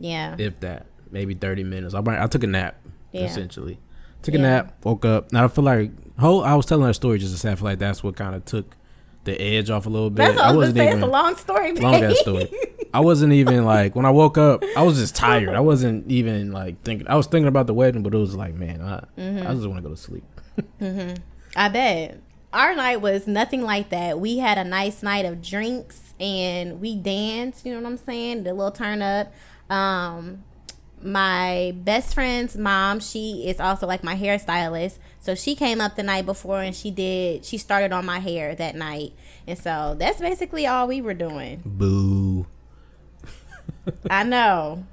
[0.00, 1.94] Yeah, if that, maybe thirty minutes.
[1.94, 2.76] I I took a nap
[3.12, 3.24] Yeah.
[3.26, 3.78] essentially.
[4.22, 4.42] Took a Yeah.
[4.42, 5.30] nap, woke up.
[5.32, 6.42] Now I feel like whole.
[6.42, 8.44] I was telling that story just to say I feel like that's what kind of
[8.44, 8.74] took
[9.24, 10.24] the edge off a little bit.
[10.24, 10.94] that's what I was gonna say.
[10.96, 11.72] It's a long story.
[11.74, 12.50] long ass story.
[12.92, 14.64] I wasn't even like when I woke up.
[14.76, 15.50] I was just tired.
[15.50, 17.06] I wasn't even like thinking.
[17.08, 19.46] I was thinking about the wedding, but it was like, man, I, Mm-hmm.
[19.46, 20.24] I just want to go to sleep.
[21.56, 22.20] I bet.
[22.52, 24.18] Our night was nothing like that.
[24.18, 28.42] We had a nice night of drinks and we danced, you know what I'm saying?
[28.42, 29.32] The little turn up.
[29.68, 30.44] Um
[31.02, 34.98] my best friend's mom, she is also like my hairstylist.
[35.20, 38.54] So she came up the night before and she did she started on my hair
[38.56, 39.12] that night.
[39.46, 41.62] And so that's basically all we were doing.
[41.64, 42.46] Boo.
[44.10, 44.84] I know.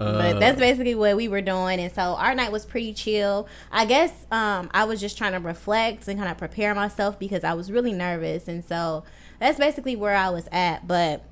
[0.00, 1.78] Uh, but that's basically what we were doing.
[1.78, 3.46] And so our night was pretty chill.
[3.70, 7.44] I guess um, i was just trying to reflect and kind of prepare myself because
[7.44, 8.48] i was really nervous.
[8.48, 9.04] And so
[9.38, 10.88] that's basically where i was at.
[10.88, 11.22] But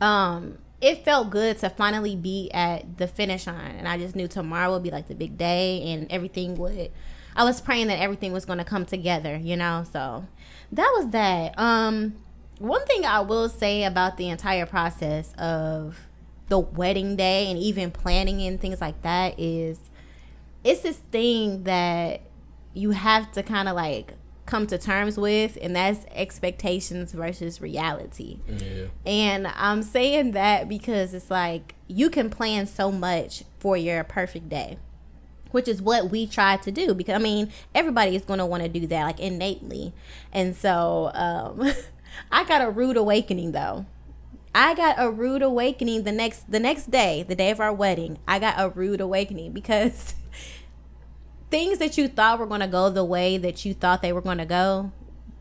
[0.00, 3.74] um, it felt good to finally be at the finish line.
[3.76, 6.92] And i just knew tomorrow would be like the big day and everything would
[7.34, 9.84] i was praying that everything was going to come together you know?
[9.92, 10.26] So
[10.70, 11.58] that was that.
[11.58, 12.14] Um
[12.58, 16.06] one thing i will say about the entire process of
[16.52, 19.80] the wedding day and even planning and things like that is
[20.62, 22.20] it's this thing that
[22.74, 24.12] you have to kind of like
[24.44, 28.38] come to terms with, and that's expectations versus reality.
[28.46, 28.88] Yeah.
[29.06, 34.50] And I'm saying that because it's like you can plan so much for your perfect
[34.50, 34.76] day,
[35.52, 36.92] which is what we try to do.
[36.92, 39.94] Because I mean, everybody is going to want to do that like innately.
[40.34, 41.72] And so um,
[42.30, 43.86] I got a rude awakening though.
[44.54, 48.18] I got a rude awakening the next the next day, the day of our wedding.
[48.28, 50.14] I got a rude awakening because
[51.50, 54.20] things that you thought were going to go the way that you thought they were
[54.20, 54.92] going to go,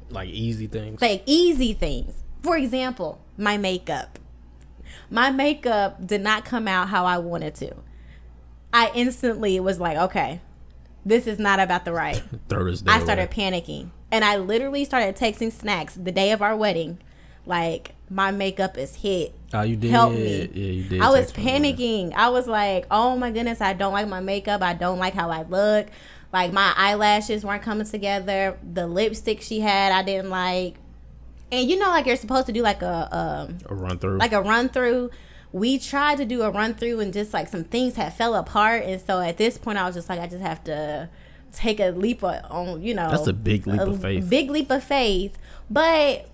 [0.10, 1.02] Like easy things.
[1.02, 2.24] like easy things.
[2.44, 4.18] For example, my makeup.
[5.10, 7.76] My makeup did not come out how I wanted to.
[8.74, 10.40] I instantly was like, okay,
[11.06, 12.22] this is not about the right.
[12.50, 13.32] Throw this day I started away.
[13.52, 13.92] panicking.
[14.10, 17.00] And I literally started texting snacks the day of our wedding.
[17.52, 19.36] Like, my makeup is hit.
[19.54, 19.92] Oh, you did.
[19.92, 20.50] help me.
[20.54, 21.02] Yeah, you did.
[21.02, 21.78] I was text me about that.
[21.78, 22.14] panicking.
[22.16, 24.62] I was like, oh my goodness, I don't like my makeup.
[24.62, 25.88] I don't like how I look.
[26.32, 28.58] Like, my eyelashes weren't coming together.
[28.64, 30.76] The lipstick she had, I didn't like.
[31.52, 34.18] And you know, like, you're supposed to do like a, um, A run through.
[34.18, 35.12] like a run through.
[35.52, 38.84] We tried to do a run through and just like some things had fell apart.
[38.86, 41.10] And so at this point, I was just like, I just have to
[41.52, 43.10] take a leap of, on, you know.
[43.12, 44.30] That's a big leap a of faith.
[44.30, 45.38] Big leap of faith.
[45.70, 46.31] But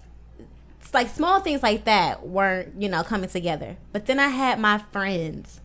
[0.93, 3.77] like small things like that weren't, you know, coming together.
[3.91, 5.61] But then I had my friends.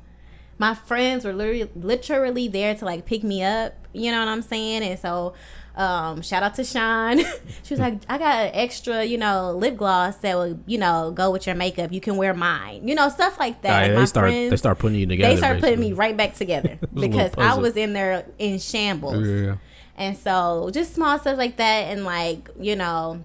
[0.58, 3.74] My friends were literally, literally there to like pick me up.
[3.92, 4.82] You know what I'm saying?
[4.82, 5.34] And so,
[5.76, 7.18] um, shout out to Sean.
[7.62, 11.10] she was like, I got an extra, you know, lip gloss that will, you know,
[11.14, 11.92] go with your makeup.
[11.92, 12.86] You can wear mine.
[12.86, 13.68] You know, stuff like that.
[13.68, 14.28] yeah, And they my start.
[14.30, 15.34] friends, they start putting you together.
[15.34, 19.26] they started putting me right back together was because I was in there in shambles.
[19.26, 19.56] Yeah.
[19.96, 23.22] And so just small stuff like that and like, you know,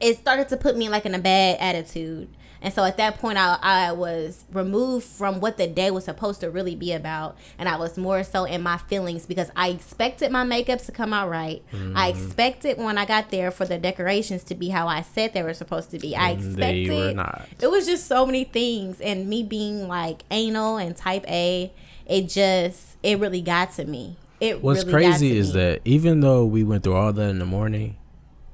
[0.00, 2.28] it started to put me like in a bad attitude.
[2.62, 6.40] And so at that point I I was removed from what the day was supposed
[6.40, 10.32] to really be about and I was more so in my feelings because I expected
[10.32, 11.62] my makeup to come out right.
[11.72, 12.24] I Mm-hmm.
[12.24, 15.54] expected when I got there for the decorations to be how I said they were
[15.54, 16.16] supposed to be.
[16.16, 17.46] I expected they were not.
[17.60, 21.72] it was just so many things and me being like anal and type A,
[22.06, 24.16] it just it really got to me.
[24.40, 25.60] It What's really crazy is me.
[25.60, 27.96] that even though we went through all that in the morning,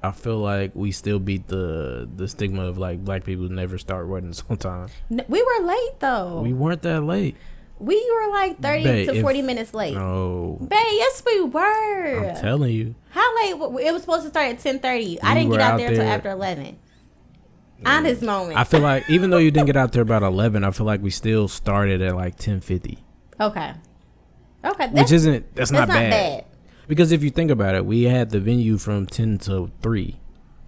[0.02, 4.08] I feel like we still beat the the stigma of like black people never start
[4.08, 4.88] weddings on time.
[5.10, 6.40] N- we were late though.
[6.42, 7.36] We We, weren't that late.
[7.78, 9.94] We were like thirty Babe, to if- forty minutes late.
[9.94, 12.30] No, Babe, yes we were.
[12.30, 12.94] I'm telling you.
[13.10, 13.52] How late?
[13.86, 15.20] It was supposed to start at ten thirty.
[15.22, 16.78] I didn't get out out there until after eleven.
[17.84, 18.56] Honest moment.
[18.56, 21.02] I feel like even though you didn't get out there about eleven, I feel like
[21.02, 23.02] we still started at like ten fifty,
[23.40, 23.74] okay.
[24.64, 24.86] Okay.
[24.86, 26.10] That's, which isn't that's, that's not, not bad.
[26.10, 26.44] bad.
[26.88, 30.18] Because if you think about it, we had the venue from ten to three,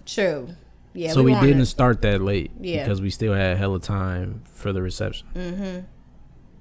[0.07, 0.49] True.
[0.93, 1.13] Yeah.
[1.13, 2.85] so we, on didn't start that late Yeah.
[2.85, 5.27] because we still had a hell hella time for the reception.
[5.35, 5.85] Mhm.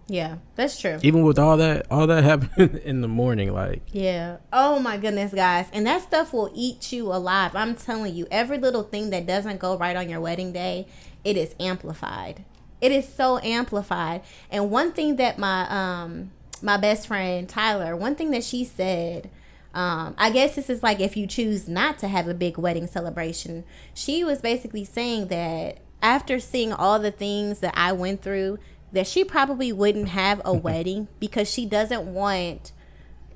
[0.08, 1.00] Yeah, that's true.
[1.02, 4.38] Even with all that, all that happened in the morning, like Yeah.
[4.52, 5.68] Oh my goodness, guys.
[5.72, 7.56] And that stuff will eat you alive.
[7.56, 10.88] I'm telling you, every little thing that doesn't go right on your wedding day,
[11.24, 12.44] it is amplified.
[12.82, 14.22] It is so amplified.
[14.52, 19.30] And one thing that my um my best friend Tyler, one thing that she said,
[19.74, 22.88] um, I guess this is like if you choose not to have a big wedding
[22.88, 23.64] celebration.
[23.94, 28.60] She was basically saying that after seeing all the things that I went through,
[28.92, 32.72] that she probably wouldn't have a wedding because she doesn't want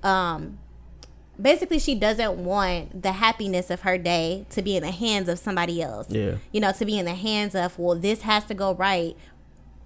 [0.03, 0.59] um
[1.41, 5.37] basically she doesn't want the happiness of her day to be in the hands of
[5.39, 6.35] somebody else Yeah.
[6.51, 9.15] you know to be in the hands of well this has to go right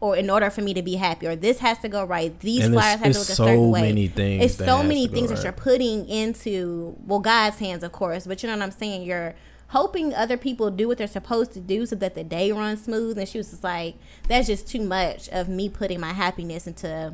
[0.01, 2.65] or in order for me to be happy or this has to go right these
[2.65, 3.81] And flyers have to it's look a so certain way.
[3.81, 7.83] many things it's so many to go things that you're putting into well god's hands
[7.83, 9.03] of course but you know what i'm saying?
[9.03, 9.35] You're
[9.71, 13.17] hoping other people do what they're supposed to do so that the day runs smooth.
[13.17, 13.95] And she was just like
[14.27, 17.13] that's just too much of me putting my happiness into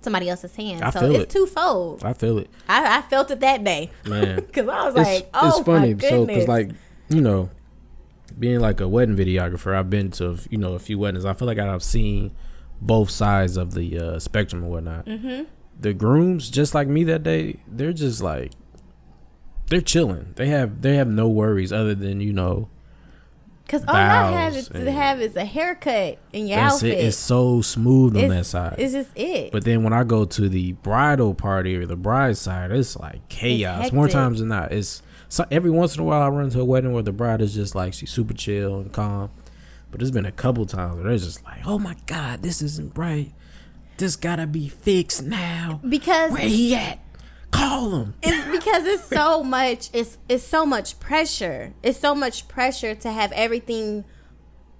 [0.00, 0.82] somebody else's hands.
[0.82, 1.38] I so feel it's it.
[1.38, 2.04] twofold.
[2.04, 3.90] I feel it, I, I felt it that day.
[4.06, 4.36] Man.
[4.46, 6.26] because I was it's, like, oh it's funny, my so goodness.
[6.26, 6.70] because like
[7.08, 7.48] you know,
[8.38, 11.24] being like a wedding videographer, I've been to you know a few weddings.
[11.24, 12.32] I feel like I've seen
[12.80, 15.06] both sides of the uh, spectrum and whatnot.
[15.06, 15.44] Mm-hmm.
[15.80, 18.52] The grooms, just like me that day, they're just like
[19.68, 20.32] they're chilling.
[20.36, 22.68] They have they have no worries other than you know
[23.64, 26.98] Because all I have is to have is a haircut and your that's outfit.
[26.98, 27.04] it.
[27.04, 28.76] It's so smooth on that side.
[28.78, 29.52] It's just it.
[29.52, 33.28] But then when I go to the bridal party or the bride side, it's like
[33.28, 33.92] chaos.
[33.92, 36.64] More times than not, it's so every once in a while I run to a
[36.64, 39.30] wedding where the bride is just like she's super chill and calm.
[39.90, 42.96] But there's been a couple times where they're just like, "Oh my god, this isn't
[42.96, 43.32] right.
[43.96, 45.80] This gotta be fixed now.
[45.86, 46.98] because Where he at?
[47.50, 49.90] Call him." it's because it's so much.
[49.92, 51.72] It's it's so much pressure.
[51.82, 54.04] It's so much pressure to have everything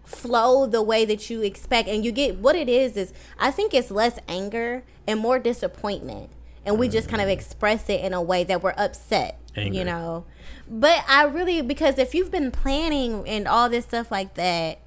[0.04, 2.96] flow the way that you expect, and you get what it is.
[2.96, 6.30] Is I think it's less anger and more disappointment.
[6.66, 7.38] and we just kind of mm-hmm.
[7.38, 9.40] express it in a way that we're upset.
[9.56, 9.78] Angry.
[9.78, 10.24] You know,
[10.68, 14.80] but I really because if you've been planning and all this stuff like that.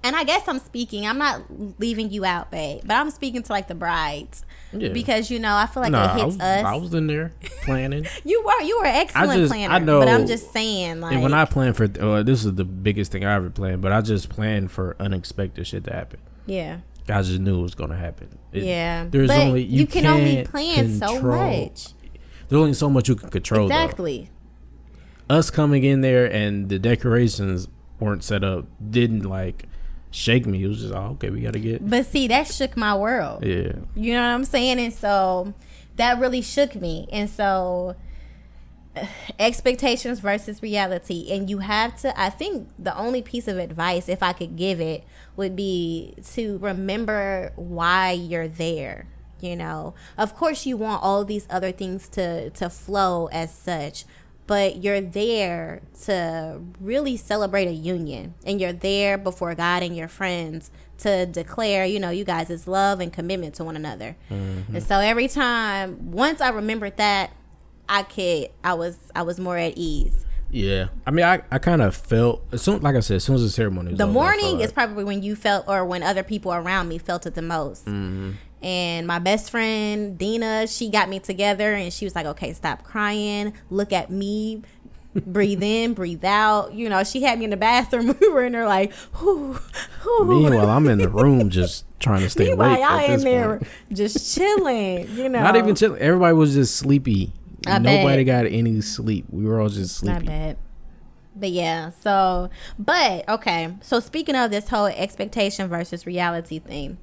[0.00, 1.08] And I guess I'm speaking.
[1.08, 1.42] I'm not
[1.80, 4.90] leaving you out, babe, but I'm speaking to like the brides Yeah.
[4.90, 6.64] because you know I feel like Nah, it I hits was, us.
[6.64, 7.32] I was in there
[7.64, 8.06] planning.
[8.24, 11.22] You were you were excellent just- planner, I know, but I'm just saying like and
[11.24, 14.00] when I plan for, uh, this is the biggest thing I ever planned, but I
[14.00, 16.20] just planned for unexpected shit to happen.
[16.46, 16.76] yeah
[17.08, 18.28] I just knew it was gonna happen.
[18.52, 19.04] It- yeah.
[19.10, 21.88] There's only you, can only plan so much.
[22.48, 23.68] There's only so much you can control.
[23.68, 23.74] though.
[23.74, 24.30] Exactly.
[25.30, 27.68] us coming in there and the decorations
[28.00, 29.66] weren't set up didn't like
[30.10, 30.62] shake me.
[30.64, 31.30] It was just oh, okay.
[31.30, 33.44] We gotta get But see, that shook my world.
[33.44, 33.72] yeah.
[33.94, 34.78] You know what I'm saying?
[34.78, 35.52] And so
[35.96, 37.06] that really shook me.
[37.12, 37.96] And so
[39.38, 41.30] expectations versus reality.
[41.30, 44.80] And you have to, I think the only piece of advice, if I could give
[44.80, 45.04] it,
[45.36, 49.06] would be to remember why you're there.
[49.40, 54.04] You know, of course, you want all these other things to, to flow as such,
[54.46, 60.08] but you're there to really celebrate a union and you're there before God and your
[60.08, 64.16] friends to declare, you know, you guys' is love and commitment to one another.
[64.30, 67.30] And so every time once I remembered that,
[67.88, 70.24] I could I was I was more at ease.
[70.50, 73.34] Yeah, I mean, I, I kind of felt as soon, like I said, as soon
[73.34, 76.02] as the ceremony was The over, morning is like- probably when you felt or when
[76.02, 77.84] other people around me felt it the most.
[77.84, 78.32] Mm-hmm.
[78.62, 82.82] And my best friend Dina, she got me together and she was like, "Okay, stop
[82.82, 83.52] crying.
[83.70, 84.62] Look at me.
[85.14, 88.16] breathe in, breathe out." You know, she had me in the bathroom.
[88.20, 89.58] We were in there like, "Whoo,
[90.04, 92.80] whoo." Meanwhile, I'm in the room just trying to stay Meanwhile, awake.
[92.80, 93.68] y'all at in there point.
[93.92, 95.08] just chilling.
[95.16, 96.00] You know, Not even chilling.
[96.00, 97.32] Everybody was just sleepy.
[97.66, 98.44] I Nobody bet.
[98.44, 99.26] got any sleep.
[99.30, 100.26] We were all just sleepy.
[100.26, 100.56] bad.
[101.36, 103.74] But yeah, so but okay.
[103.82, 106.98] So speaking of this whole expectation versus reality thing.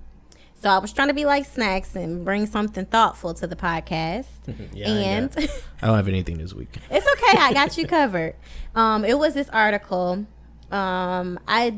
[0.62, 4.26] So I was trying to be like snacks and bring something thoughtful to the podcast.
[4.74, 5.32] Yeah, I and
[5.82, 6.78] I don't have anything this week.
[6.89, 8.36] it's okay, I got you covered.
[8.76, 10.26] Um it was this article.
[10.72, 11.78] Um I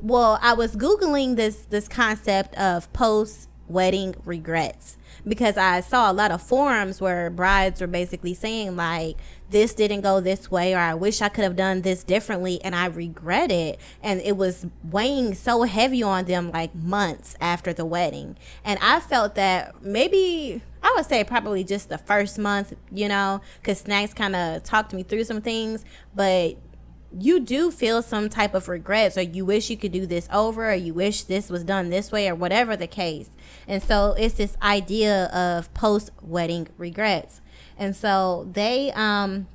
[0.00, 4.96] well, I was googling this this concept of post wedding regrets
[5.28, 9.16] because I saw a lot of forums where brides were basically saying like
[9.50, 12.74] this didn't go this way or I wish I could have done this differently and
[12.74, 13.78] I regret it.
[14.02, 18.36] And it was weighing so heavy on them like months after the wedding.
[18.64, 23.40] And I felt that maybe I would say probably just the first month you know
[23.62, 26.56] cuz snacks kind of talked me through some things but
[27.16, 30.70] you do feel some type of regrets or you wish you could do this over
[30.70, 33.30] or you wish this was done this way or whatever the case.
[33.66, 37.40] And so it's this idea of post wedding regrets.
[37.78, 39.46] And so they um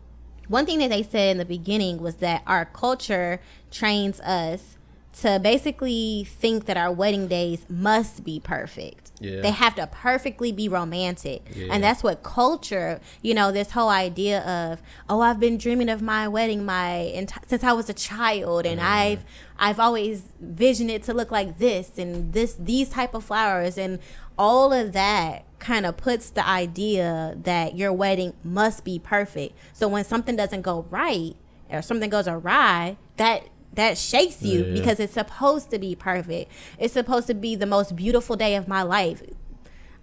[0.48, 3.40] one thing that they said in the beginning was that our culture
[3.72, 4.78] trains us
[5.22, 9.03] to basically think that our wedding days must be perfect.
[9.24, 9.40] Yeah.
[9.40, 11.44] They have to perfectly be romantic.
[11.56, 11.68] Yeah.
[11.72, 16.02] And that's what culture, you know, this whole idea of, oh, I've been dreaming of
[16.02, 18.84] my wedding my enti- since I was a child and mm.
[18.84, 19.24] I've
[19.58, 24.00] I've always visioned it to look like this and this these type of flowers and
[24.38, 29.58] all of that kind of puts the idea that your wedding must be perfect.
[29.72, 31.36] So when something doesn't go right
[31.70, 34.74] or something goes awry, that that shakes you Yeah.
[34.74, 36.52] because it's supposed to be perfect.
[36.78, 39.22] It's supposed to be the most beautiful day of my life.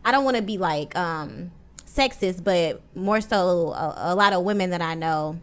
[0.04, 1.50] I don't want to be like um
[1.86, 5.40] sexist, but more so a, a lot of women that I know.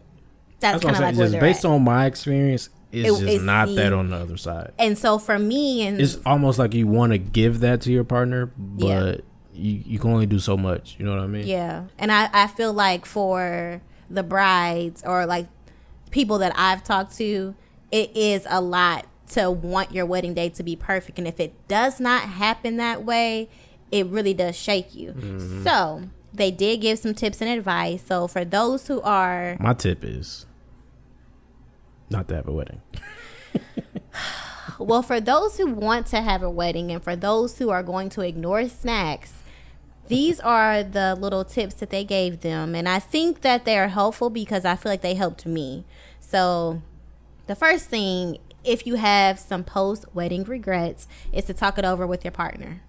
[0.59, 1.17] That's, kind I'm of saying.
[1.17, 1.71] like Just based at.
[1.71, 4.71] on my experience, it's It- just it's not the- that on the other side.
[4.79, 8.03] And so for me, and It's almost like you want to give that to your
[8.03, 9.15] partner, but Yeah.
[9.53, 10.95] you you can only do so much.
[10.97, 11.45] You know what I mean?
[11.45, 11.83] Yeah.
[11.99, 15.47] And I, I feel like for the brides or like
[16.11, 17.53] people that I've talked to,
[17.91, 21.17] it is a lot to want your wedding day to be perfect.
[21.17, 23.49] And if it does not happen that way,
[23.91, 25.11] it really does shake you.
[25.11, 25.63] Mm-hmm.
[25.63, 28.03] So they did give some tips and advice.
[28.05, 30.45] So for those who are My tip is
[32.09, 32.81] not to have a wedding.
[34.79, 38.09] Well, for those who want to have a wedding and for those who are going
[38.09, 39.33] to ignore snacks,
[40.07, 42.75] these are the little tips that they gave them.
[42.75, 45.83] And I think that they are helpful because I feel like they helped me.
[46.19, 46.81] So,
[47.47, 52.05] the first thing, if you have some post wedding regrets, is to talk it over
[52.05, 52.81] with your partner.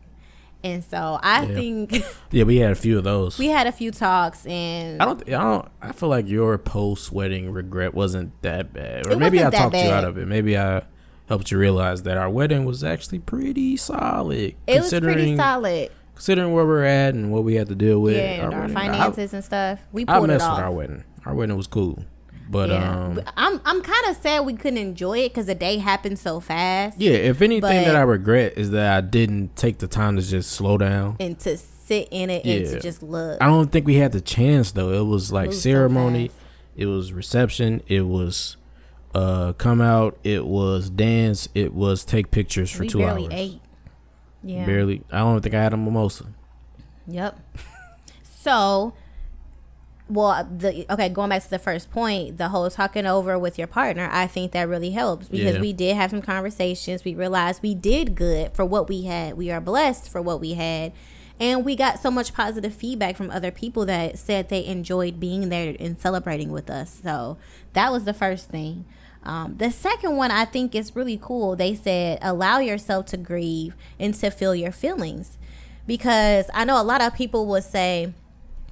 [0.65, 1.55] And so, I Yeah.
[1.55, 2.03] think
[2.33, 3.39] Yeah, we had a few of those.
[3.39, 5.23] we had a few talks and I don't.
[5.29, 5.69] I don't.
[5.81, 9.91] I feel like your post wedding regret wasn't that bad, or maybe I talked you
[9.91, 10.27] out of it.
[10.27, 10.83] Maybe I
[11.29, 14.57] helped you realize that our wedding was actually pretty solid.
[14.67, 15.91] it was pretty solid.
[16.17, 18.17] Considering where we're at and what we had to deal with.
[18.17, 19.79] Yeah, and our wedding, finances and stuff.
[19.93, 20.57] We I, I pulled it messed off.
[20.57, 21.05] with our wedding.
[21.25, 22.05] Our wedding was cool,
[22.51, 23.05] but yeah.
[23.07, 26.41] um, I'm I'm kind of sad we couldn't enjoy it because the day happened so
[26.41, 27.01] fast.
[27.01, 27.13] yeah.
[27.13, 30.51] If anything But- that I regret is that I didn't take the time to just
[30.51, 31.17] slow down.
[31.21, 33.41] and to sit in it and to just look.
[33.41, 34.93] I don't think we had the chance though.
[34.93, 36.41] It was like Move so ceremony, fast.
[36.77, 38.57] it was reception, it was
[39.15, 43.33] uh come out, it was dance, it was take pictures for we two barely hours.
[43.35, 43.61] ate.
[44.43, 44.67] Yeah.
[44.67, 45.03] Barely.
[45.11, 46.27] I don't think I had a mimosa.
[47.07, 47.39] Yep.
[48.41, 48.95] So,
[50.09, 53.67] well, the okay, going back to the first point, the whole talking over with your
[53.67, 55.61] partner, I think that really helps because Yeah.
[55.61, 57.05] we did have some conversations.
[57.05, 59.37] We realized we did good for what we had.
[59.37, 60.93] We are blessed for what we had.
[61.41, 65.51] And we got so much positive feedback from other people that said they enjoyed being
[65.51, 67.01] there and celebrating with us.
[67.03, 67.37] So
[67.75, 68.85] that was the first thing.
[69.23, 71.55] Um, the second one I think is really cool.
[71.55, 75.39] They said, allow yourself to grieve and to feel your feelings
[75.87, 78.13] because I know a lot of people would say,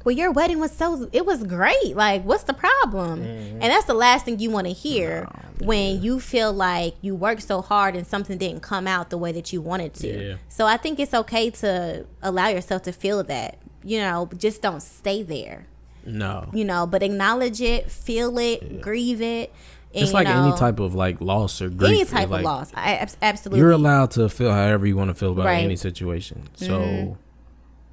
[0.06, 1.96] "Well, your wedding was so it was great.
[1.96, 3.60] Like, what's the problem?" Mm-hmm.
[3.60, 5.28] And that's the last thing you want to hear
[5.58, 9.32] when you feel like you worked so hard and something didn't come out the way
[9.32, 10.28] that you wanted to.
[10.28, 10.36] Yeah.
[10.48, 13.58] So I think it's okay to allow yourself to feel that.
[13.82, 15.66] You know, just don't stay there.
[16.04, 16.50] No.
[16.52, 19.52] You know, but acknowledge it, feel it, grieve it.
[19.92, 21.90] And, It's like you any type of like loss or grief.
[21.90, 22.72] any type like, of loss.
[22.74, 23.58] I absolutely.
[23.60, 25.56] You're allowed to feel however you want to feel about Right.
[25.56, 25.64] Mm-hmm.
[25.64, 26.48] any situation.
[26.54, 27.16] So,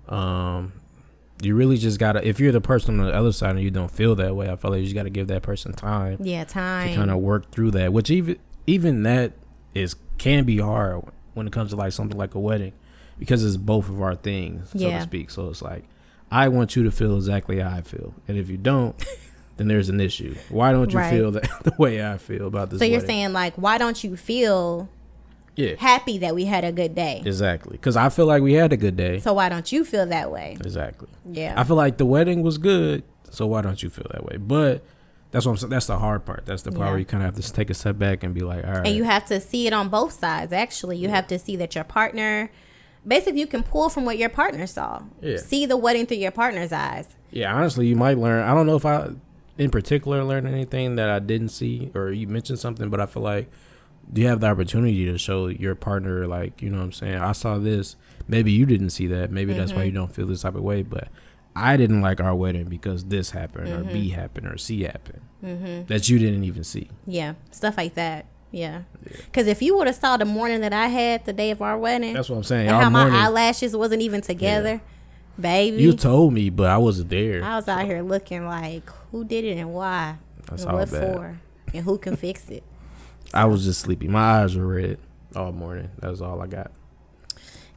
[0.10, 0.74] um,
[1.42, 2.26] you really just gotta.
[2.28, 4.56] If you're the person on the other side and you don't feel that way, I
[4.56, 6.90] feel like you just gotta give that person time yeah, time.
[6.90, 7.92] to kind of work through that.
[7.94, 9.34] Which even even that
[9.74, 11.04] is can be hard
[11.34, 12.72] when it comes to like something like a wedding,
[13.20, 14.98] because it's both of our things, so Yeah.
[15.00, 15.30] to speak.
[15.32, 15.84] So it's like
[16.32, 18.96] I want you to feel exactly how I feel, and if you don't.
[19.56, 20.34] Then there's an issue.
[20.50, 21.12] Why don't you Right.
[21.12, 22.80] feel that the way I feel about this?
[22.80, 24.90] so you're saying like, why don't you feel
[25.56, 27.22] yeah, happy that we had a good day?
[27.26, 27.74] exactly.
[27.74, 29.20] Because I feel like we had a good day.
[29.20, 30.58] So why don't you feel that way?
[30.60, 31.10] Exactly.
[31.30, 31.54] Yeah.
[31.58, 34.38] I feel like the wedding was good, so why don't you feel that way?
[34.38, 34.84] But
[35.32, 35.70] that's what I'm saying.
[35.72, 36.46] That's the hard part.
[36.46, 36.90] That's the part Yeah.
[36.92, 38.88] where you kind of have to take a step back and be like, all right.
[38.88, 40.54] and you have to see it on both sides.
[40.54, 42.52] Actually, you have to see that your partner,
[43.08, 45.02] basically, you can pull from what your partner saw.
[45.22, 45.38] Yeah.
[45.38, 47.16] See the wedding through your partner's eyes.
[47.32, 48.44] yeah, honestly, you might learn.
[48.44, 49.10] I don't know if I,
[49.58, 53.24] in particular, learned anything that I didn't see, or you mentioned something, but I feel
[53.24, 53.50] like
[54.14, 57.16] you have the opportunity to show your partner, like, you know what I'm saying?
[57.16, 57.96] I saw this.
[58.28, 59.32] Maybe you didn't see that.
[59.32, 59.80] Maybe that's Mm-hmm.
[59.80, 61.08] why you don't feel this type of way, but.
[61.56, 63.94] I didn't like our wedding because this happened or Mm-hmm.
[63.94, 65.22] B happened or C happened
[65.88, 66.90] that you didn't even see.
[67.06, 68.26] Yeah, stuff like that.
[68.50, 68.82] Yeah.
[69.04, 71.78] Because if you would have saw the morning that I had the day of our
[71.78, 72.70] wedding, That's what I'm saying.
[72.70, 74.82] how my eyelashes wasn't even together,
[75.40, 75.78] baby.
[75.84, 77.44] You told me, but I wasn't there.
[77.44, 80.16] I was out here looking like, who did it and why?
[80.50, 81.16] That's and what bad.
[81.16, 81.40] for?
[81.72, 82.64] And who can fix it?
[83.34, 84.08] I was just sleepy.
[84.08, 84.98] My eyes were red
[85.36, 85.90] all morning.
[86.00, 86.72] That was all I got.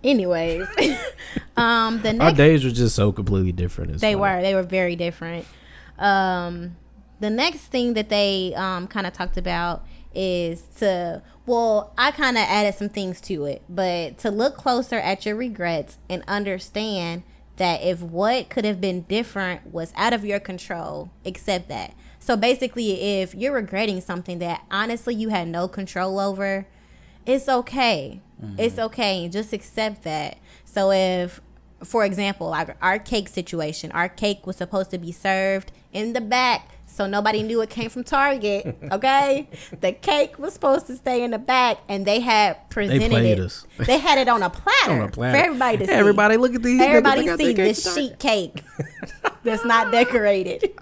[0.05, 0.67] Anyways,
[1.57, 3.93] um, the Our days were just so completely different.
[3.93, 4.21] It's they funny.
[4.21, 5.47] were they were very different.
[5.99, 6.77] Um,
[7.21, 9.85] the next thing that they um, kind of talked about
[10.15, 14.97] is to well, I kind of added some things to it, but to look closer
[14.97, 17.23] at your regrets and understand
[17.57, 21.95] that if what could have been different was out of your control, accept that.
[22.27, 26.67] So basically, if you're regretting something that honestly you had no control over,
[27.25, 28.21] it's okay.
[28.59, 28.87] It's mm-hmm.
[28.87, 29.29] okay.
[29.29, 30.39] Just accept that.
[30.65, 31.41] So if
[31.85, 36.21] for example, like our cake situation, our cake was supposed to be served in the
[36.21, 38.77] back so nobody knew it came from Target.
[38.91, 39.49] Okay?
[39.81, 43.41] the cake was supposed to stay in the back and they had presented played it.
[43.45, 43.67] us.
[43.79, 45.39] They had it on a platter, On a platter.
[45.39, 45.93] for everybody to see.
[45.93, 46.81] Everybody, look at these.
[46.81, 48.63] Everybody They see this sheet cake
[49.45, 50.73] that's not decorated.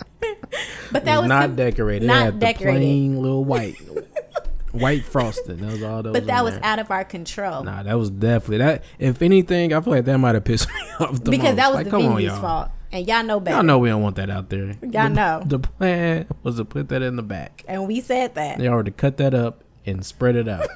[0.93, 2.07] but that was was not com- decorated.
[2.07, 2.79] not decorated.
[2.81, 3.75] plain little white,
[4.75, 5.57] white frosting.
[5.59, 6.12] That was all that.
[6.12, 6.64] But that was there.
[6.64, 7.64] out of our control.
[7.64, 8.85] Nah, that was definitely that.
[8.99, 11.57] If anything, I feel like that might have pissed me off the because most.
[11.57, 12.68] that was like, the on, venue's fault.
[12.93, 13.57] And y'all know better.
[13.57, 14.66] Y'all know we don't want that out there.
[14.83, 15.43] Y'all The- know.
[15.45, 17.64] The plan was to put that in the back.
[17.66, 18.59] And we said that.
[18.59, 20.66] They already cut that up and spread it out.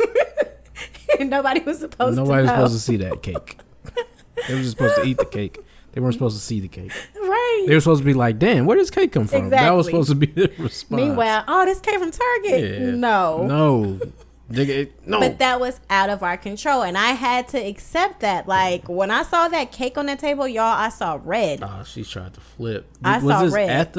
[1.21, 2.65] and nobody was supposed Nobody was to know.
[2.67, 3.59] supposed to see that cake.
[4.49, 5.59] they were just supposed to eat the cake.
[5.93, 6.93] They weren't supposed to see the cake.
[7.69, 10.09] They were supposed to be like, "Damn, where does cake come from?" That was supposed
[10.09, 11.01] to be the response.
[11.01, 12.81] Meanwhile, oh, this came from Target.
[12.81, 12.91] Yeah.
[12.91, 13.47] No.
[13.47, 14.01] no,
[14.49, 15.21] no.
[15.21, 16.83] But that was out of our control.
[16.83, 18.49] And I had to accept that.
[18.49, 21.63] Like, when I saw that cake on the table, y'all, I saw red.
[21.63, 22.87] oh, she tried to flip.
[23.05, 23.71] I was saw this red.
[23.71, 23.99] at the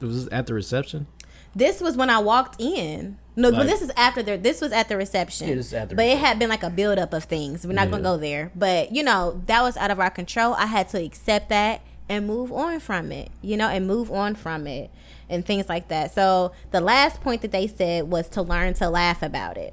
[0.00, 1.06] was this at the reception?
[1.54, 3.18] This was when I walked in.
[3.36, 4.36] No, but this is after the.
[4.36, 5.48] This was at the reception.
[5.48, 7.66] Yeah, at the but it had been like a buildup of things.
[7.66, 8.52] We're not gonna go there.
[8.54, 10.54] But you know, that was out of our control.
[10.54, 11.80] I had to accept that
[12.10, 13.30] and move on from it.
[13.40, 14.90] You know, and move on from it
[15.30, 16.12] and things like that.
[16.12, 19.72] So the last point that they said was to learn to laugh about it.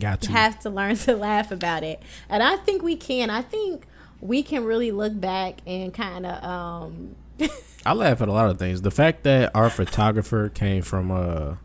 [0.00, 0.30] Got to.
[0.30, 2.02] have to learn to laugh about it.
[2.30, 3.28] And I think we can.
[3.28, 3.84] I think
[4.20, 7.16] we can really look back and kind of um
[7.84, 8.82] I laugh at a lot of things.
[8.82, 11.56] The fact that our photographer came from uh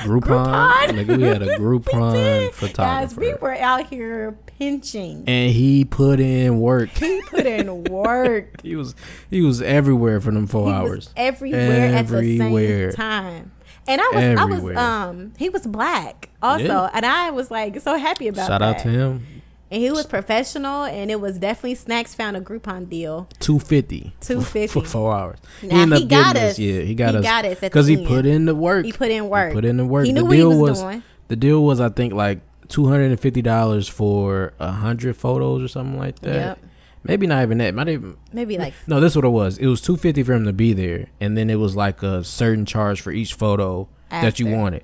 [0.00, 0.88] Groupon, Groupon.
[0.88, 5.24] nigga, we had a Groupon Guys, photographer, we were out here pinching.
[5.26, 6.90] and he put in work.
[6.90, 8.60] He put in work.
[8.62, 8.94] he was
[9.30, 10.88] he was everywhere for them four He hours.
[11.06, 13.52] was everywhere, at the same time.
[13.88, 16.90] And I was, I was, um, he was black also, Yeah.
[16.92, 18.76] and I was like so happy about Shout that.
[18.76, 19.26] out to him.
[19.70, 23.28] And he was professional, and it was definitely snacks found a Groupon deal.
[23.40, 24.14] Two fifty.
[24.20, 24.70] $2.50.
[24.70, 25.38] for four hours.
[25.62, 26.56] Now, he up got us.
[26.58, 27.24] Yeah, he got He us.
[27.24, 28.06] got us because he end.
[28.06, 28.84] put in the work.
[28.84, 29.52] He put in work.
[29.52, 30.06] put in the work.
[30.06, 31.02] He the knew what he deal was was doing.
[31.28, 35.62] the deal was I think like two hundred and fifty dollars for a hundred photos
[35.64, 36.34] or something like that.
[36.34, 36.58] Yep.
[37.02, 37.74] Maybe not even that.
[37.74, 39.00] Might even Maybe like no.
[39.00, 39.58] This is what it was.
[39.58, 42.22] It was two fifty for him to be there, and then it was like a
[42.22, 44.82] certain charge for each photo that you wanted.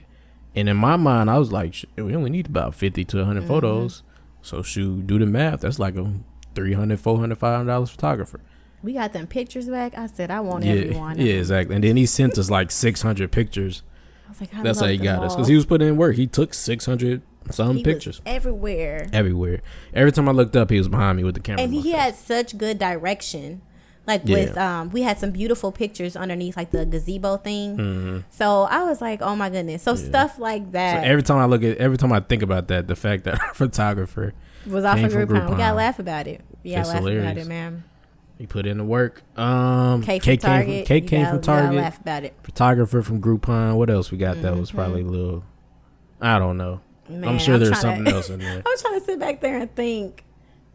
[0.57, 3.49] And in my mind, I was like, we only need about fifty to 100 Mm-hmm.
[3.49, 4.03] photos.
[4.43, 5.61] So shoot, do the math.
[5.61, 6.13] That's like a
[6.55, 8.41] 300 400 500 dollars photographer.
[8.83, 9.97] we got them pictures back.
[9.97, 11.19] I said I want Yeah, everyone.
[11.19, 11.75] yeah, exactly.
[11.77, 13.83] And then he sent us like six hundred pictures.
[14.27, 16.17] I was like, I That's how he got us because he was putting in work.
[16.17, 19.09] He took six hundred some He pictures everywhere.
[19.13, 19.63] everywhere.
[19.95, 21.63] Every time I looked up, he was behind me with the camera.
[21.63, 23.63] and he had such good direction
[24.07, 24.37] like Yeah.
[24.37, 28.25] with um we had some beautiful pictures underneath like the gazebo thing Mhm.
[28.31, 31.45] so i was like oh my goodness so stuff like So that every time I
[31.45, 34.35] look at, every time I think about that, the fact that our photographer
[34.67, 35.51] was off came of from groupon.
[35.51, 37.47] we gotta laugh about it yeah laugh about hilarious.
[37.47, 37.85] it man
[38.39, 39.23] he put in the work.
[39.39, 40.79] Um, Kate came Target.
[40.79, 41.77] from Kate came from Target.
[41.77, 42.35] Laugh about it.
[42.43, 43.77] Photographer from Groupon.
[43.77, 44.43] What else we got?
[44.43, 44.79] That was Mm-hmm.
[44.79, 45.45] probably a little.
[46.21, 46.81] I don't know.
[47.09, 48.63] Man, I'm sure there's something to- else in there.
[48.67, 50.25] I'm trying to sit back there and think.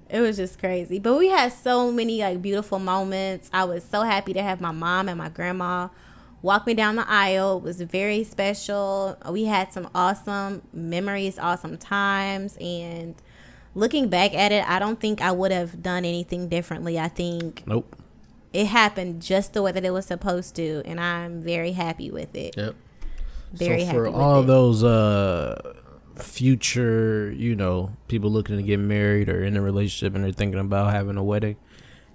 [0.10, 1.00] It was just crazy.
[1.00, 3.50] But we had so many like beautiful moments.
[3.54, 5.90] I was so happy to have my mom and my grandma
[6.42, 7.58] walk me down the aisle.
[7.58, 9.18] It was very special.
[9.30, 13.16] We had some awesome memories, awesome times, and
[13.76, 16.98] looking back at it, I don't think I would have done anything differently.
[17.00, 17.96] I think Nope.
[18.54, 22.34] it happened just the way that it was supposed to, and I'm very happy with
[22.36, 22.56] it.
[22.56, 22.76] Yep.
[23.54, 24.48] Very so happy for with all it.
[24.48, 25.74] those uh
[26.24, 30.60] future, you know, people looking to get married or in a relationship and they're thinking
[30.60, 31.56] about having a wedding,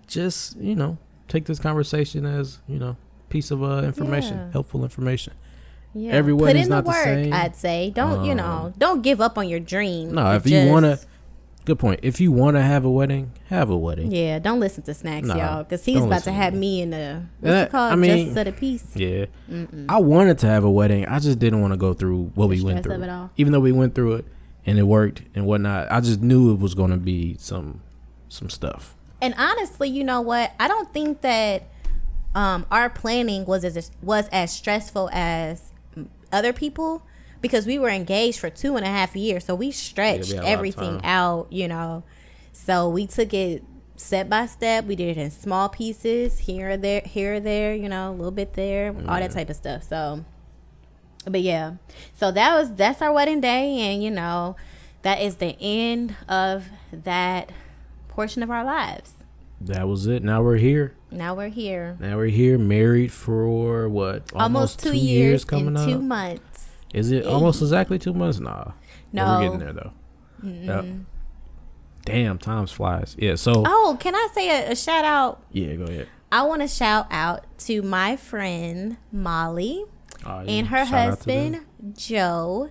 [0.07, 0.99] just you know,
[1.29, 2.97] take this conversation as you know,
[3.29, 4.53] piece of uh information, Yeah.
[4.53, 5.33] helpful information.
[5.95, 6.13] Yeah.
[6.13, 7.05] Every Put wedding's in the not the work.
[7.05, 7.33] same.
[7.33, 10.13] I'd say don't you know Um, don't give up on your dream.
[10.15, 11.07] No, if you wanna- just-
[11.65, 12.01] Good point.
[12.03, 14.11] If you want to have a wedding, have a wedding.
[14.11, 17.23] yeah, don't listen to Snacks, Nah, y'all, because he's about to have me in the
[17.41, 18.87] what's That- it called I mean- justice of the peace.
[18.97, 19.27] Yeah.
[19.89, 21.07] I wanted to have a wedding.
[21.07, 22.95] I just didn't want to go through what The we went through.
[22.97, 23.31] of it all.
[23.37, 24.25] Even though we went through it
[24.67, 27.81] and it worked and whatnot, I just knew it was going to be some
[28.29, 28.97] some stuff.
[29.21, 30.53] And honestly, you know what?
[30.59, 31.69] I don't think that
[32.35, 35.71] um, our planning was as was as stressful as
[36.33, 37.03] other people
[37.43, 40.45] because we were engaged for two and a half years, so we stretched lot of
[40.45, 41.49] everything out.
[41.51, 42.05] You know,
[42.53, 43.63] so we took it
[43.97, 44.87] step by step.
[44.87, 47.75] We did it in small pieces here or there, here or there.
[47.75, 49.83] You know, a little bit there, all that type of stuff.
[49.83, 50.25] So,
[51.27, 51.75] but yeah,
[52.15, 54.57] so that was that's our wedding day, and you know,
[55.03, 57.51] that is the end of that
[58.09, 59.15] portion of our lives.
[59.61, 60.25] That was it.
[60.25, 60.95] Now we're here.
[61.11, 61.97] Now we're here.
[62.01, 64.33] Now we're here, married for what?
[64.35, 66.03] Almost, two, years, coming and two up.
[66.03, 66.52] months.
[66.93, 68.39] Is it almost exactly two months?
[68.41, 68.73] Nah.
[69.13, 69.93] But we're getting there though.
[70.43, 70.85] Yep.
[72.05, 73.15] Damn, time flies.
[73.19, 73.37] Yeah.
[73.37, 75.43] So Oh, can I say a, a shout out?
[75.53, 76.09] yeah, go ahead.
[76.31, 79.85] I want to shout out to my friend Molly
[80.27, 80.51] Oh, yeah.
[80.53, 81.53] and her Shout out to them.
[81.55, 82.71] husband Joe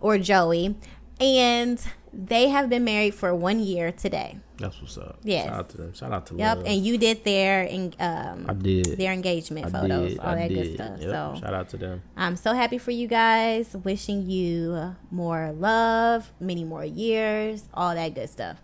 [0.00, 0.76] or Joey,
[1.22, 1.80] and
[2.12, 4.38] they have been married for one year today.
[4.58, 5.18] That's what's up.
[5.24, 5.46] Yes.
[5.46, 5.92] Shout out to them.
[5.94, 6.66] Shout out to Yep, Love.
[6.66, 8.96] and you did their en- um I did.
[8.98, 10.18] their engagement I photos, did.
[10.20, 10.54] all I that did.
[10.62, 11.00] good stuff.
[11.00, 11.10] Yep.
[11.10, 12.02] So shout out to them.
[12.16, 13.74] I'm so happy for you guys.
[13.82, 18.58] Wishing you more love, many more years, all that good stuff.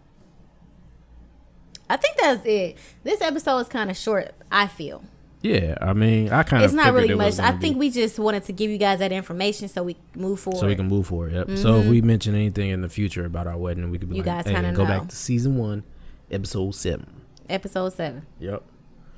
[1.90, 2.76] I think that's it.
[3.02, 5.02] This episode is kind of short, I feel.
[5.41, 7.39] Yeah, I mean, I kind of It's not really much.
[7.39, 10.59] I think we just wanted to give you guys that information so we move forward.
[10.59, 11.32] so we can move forward.
[11.32, 11.47] Yep.
[11.47, 11.91] So if mm-hmm.
[11.91, 14.53] we mention anything in the future about our wedding, we could be You like, guys
[14.53, 14.86] hey, go know.
[14.86, 15.84] back to season one,
[16.30, 17.18] episode seven.
[17.49, 18.26] Episode 7.
[18.41, 18.62] Yep.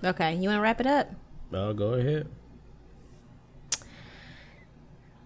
[0.05, 1.11] Okay, you want to wrap it up?
[1.51, 2.29] Well, go ahead.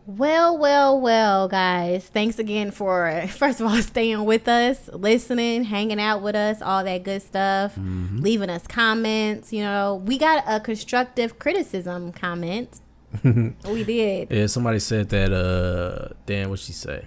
[0.07, 2.07] Well, well, well, guys.
[2.09, 6.85] Thanks again for, first of all, staying with us, listening, hanging out with us, all
[6.85, 9.53] that good stuff, leaving us comments.
[9.53, 12.81] You know, we got a constructive criticism comment.
[13.25, 14.31] we did.
[14.31, 15.33] Yeah, somebody said that.
[15.33, 17.07] Uh, Dan, what'd she say?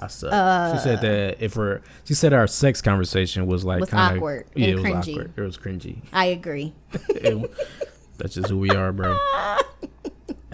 [0.00, 0.76] I suck.
[0.76, 4.04] she said that if we're, she said our sex conversation was like Uh, Was kinda,
[4.16, 5.12] awkward Yeah, and it was cringy.
[5.12, 5.32] awkward.
[5.36, 5.98] It was cringy.
[6.12, 6.74] I agree.
[7.08, 7.50] It-
[8.18, 9.18] that's just who we are, bro.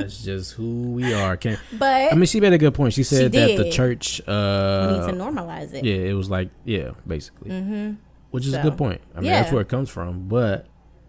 [0.00, 1.36] That's just who we are.
[1.36, 2.92] Can But I mean, she made a good point.
[2.94, 4.20] She said that the church.
[4.26, 5.84] we Uh, need to normalize it.
[5.84, 7.50] yeah, it was like yeah, basically.
[7.50, 7.92] Mm-hmm.
[8.30, 9.00] Which is a good point.
[9.14, 10.28] I mean, that's where it comes from.
[10.28, 10.66] But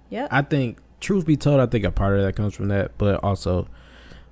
[0.09, 2.97] yeah, I think, truth be told, I think a part of that comes from that.
[2.97, 3.67] But also,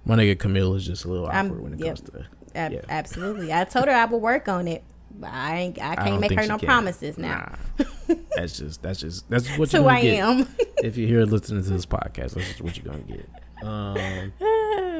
[0.05, 1.87] My nigga Camille is just a little I'm- awkward when it yep.
[1.97, 2.25] comes to.
[2.55, 2.81] Ab- Yeah.
[2.89, 3.53] Absolutely.
[3.53, 4.83] I told her I would work on it.
[5.11, 5.79] But I ain't.
[5.81, 6.67] I I can't don't make her no can.
[6.67, 7.55] promises now.
[7.77, 7.85] Nah.
[8.35, 10.19] that's just that's just that's what you're I get.
[10.19, 10.47] am.
[10.83, 13.27] If you're here listening to this podcast, that's just what you're gonna get.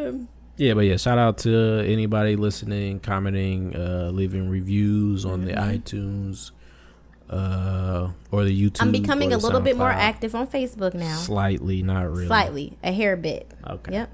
[0.09, 5.53] Um, yeah, but yeah, shout out to anybody listening, commenting, uh, leaving reviews on the
[5.53, 6.51] iTunes,
[7.29, 8.81] uh, or the YouTube.
[8.81, 11.15] I'm becoming a little bit more active on Facebook now.
[11.15, 12.27] Slightly, not really.
[12.27, 13.49] Slightly, a hair bit.
[13.65, 13.93] Okay.
[13.93, 14.11] Yep.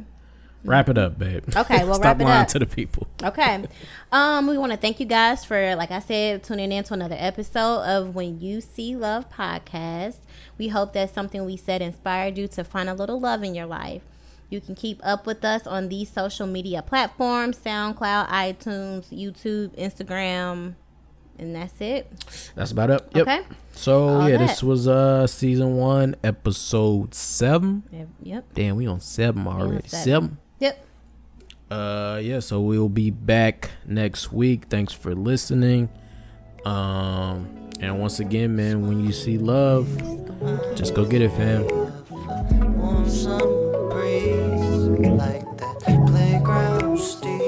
[0.66, 1.44] Wrap it up, babe.
[1.56, 2.48] Okay, well, Stop wrap it lying up.
[2.50, 3.08] to the people.
[3.24, 3.66] Okay.
[4.12, 7.18] Um, we want to thank you guys for, like I said, tuning in to another
[7.20, 10.20] episode of When You See Love podcast.
[10.58, 13.66] We hope that something we said inspired you to find a little love in your
[13.66, 14.04] life.
[14.50, 20.76] You can keep up with us on these social media platforms SoundCloud, iTunes, YouTube, Instagram,
[21.38, 22.10] and that's it.
[22.56, 23.08] That's about it.
[23.14, 23.28] Yep.
[23.28, 23.42] Okay.
[23.74, 24.48] So All yeah, that.
[24.48, 27.84] this was uh season one, episode seven.
[27.92, 28.08] Yep.
[28.24, 28.46] Yep.
[28.54, 29.88] Damn, we on seven already.
[29.88, 30.04] seven.
[30.04, 30.38] seven.
[30.60, 30.86] Yep.
[31.70, 34.66] Uh yeah, so we'll be back next week.
[34.70, 35.90] Thanks for listening.
[36.64, 39.90] Um and once again, man, when you see love,
[40.76, 41.66] just go get it, fam
[45.10, 47.45] like that playground steel.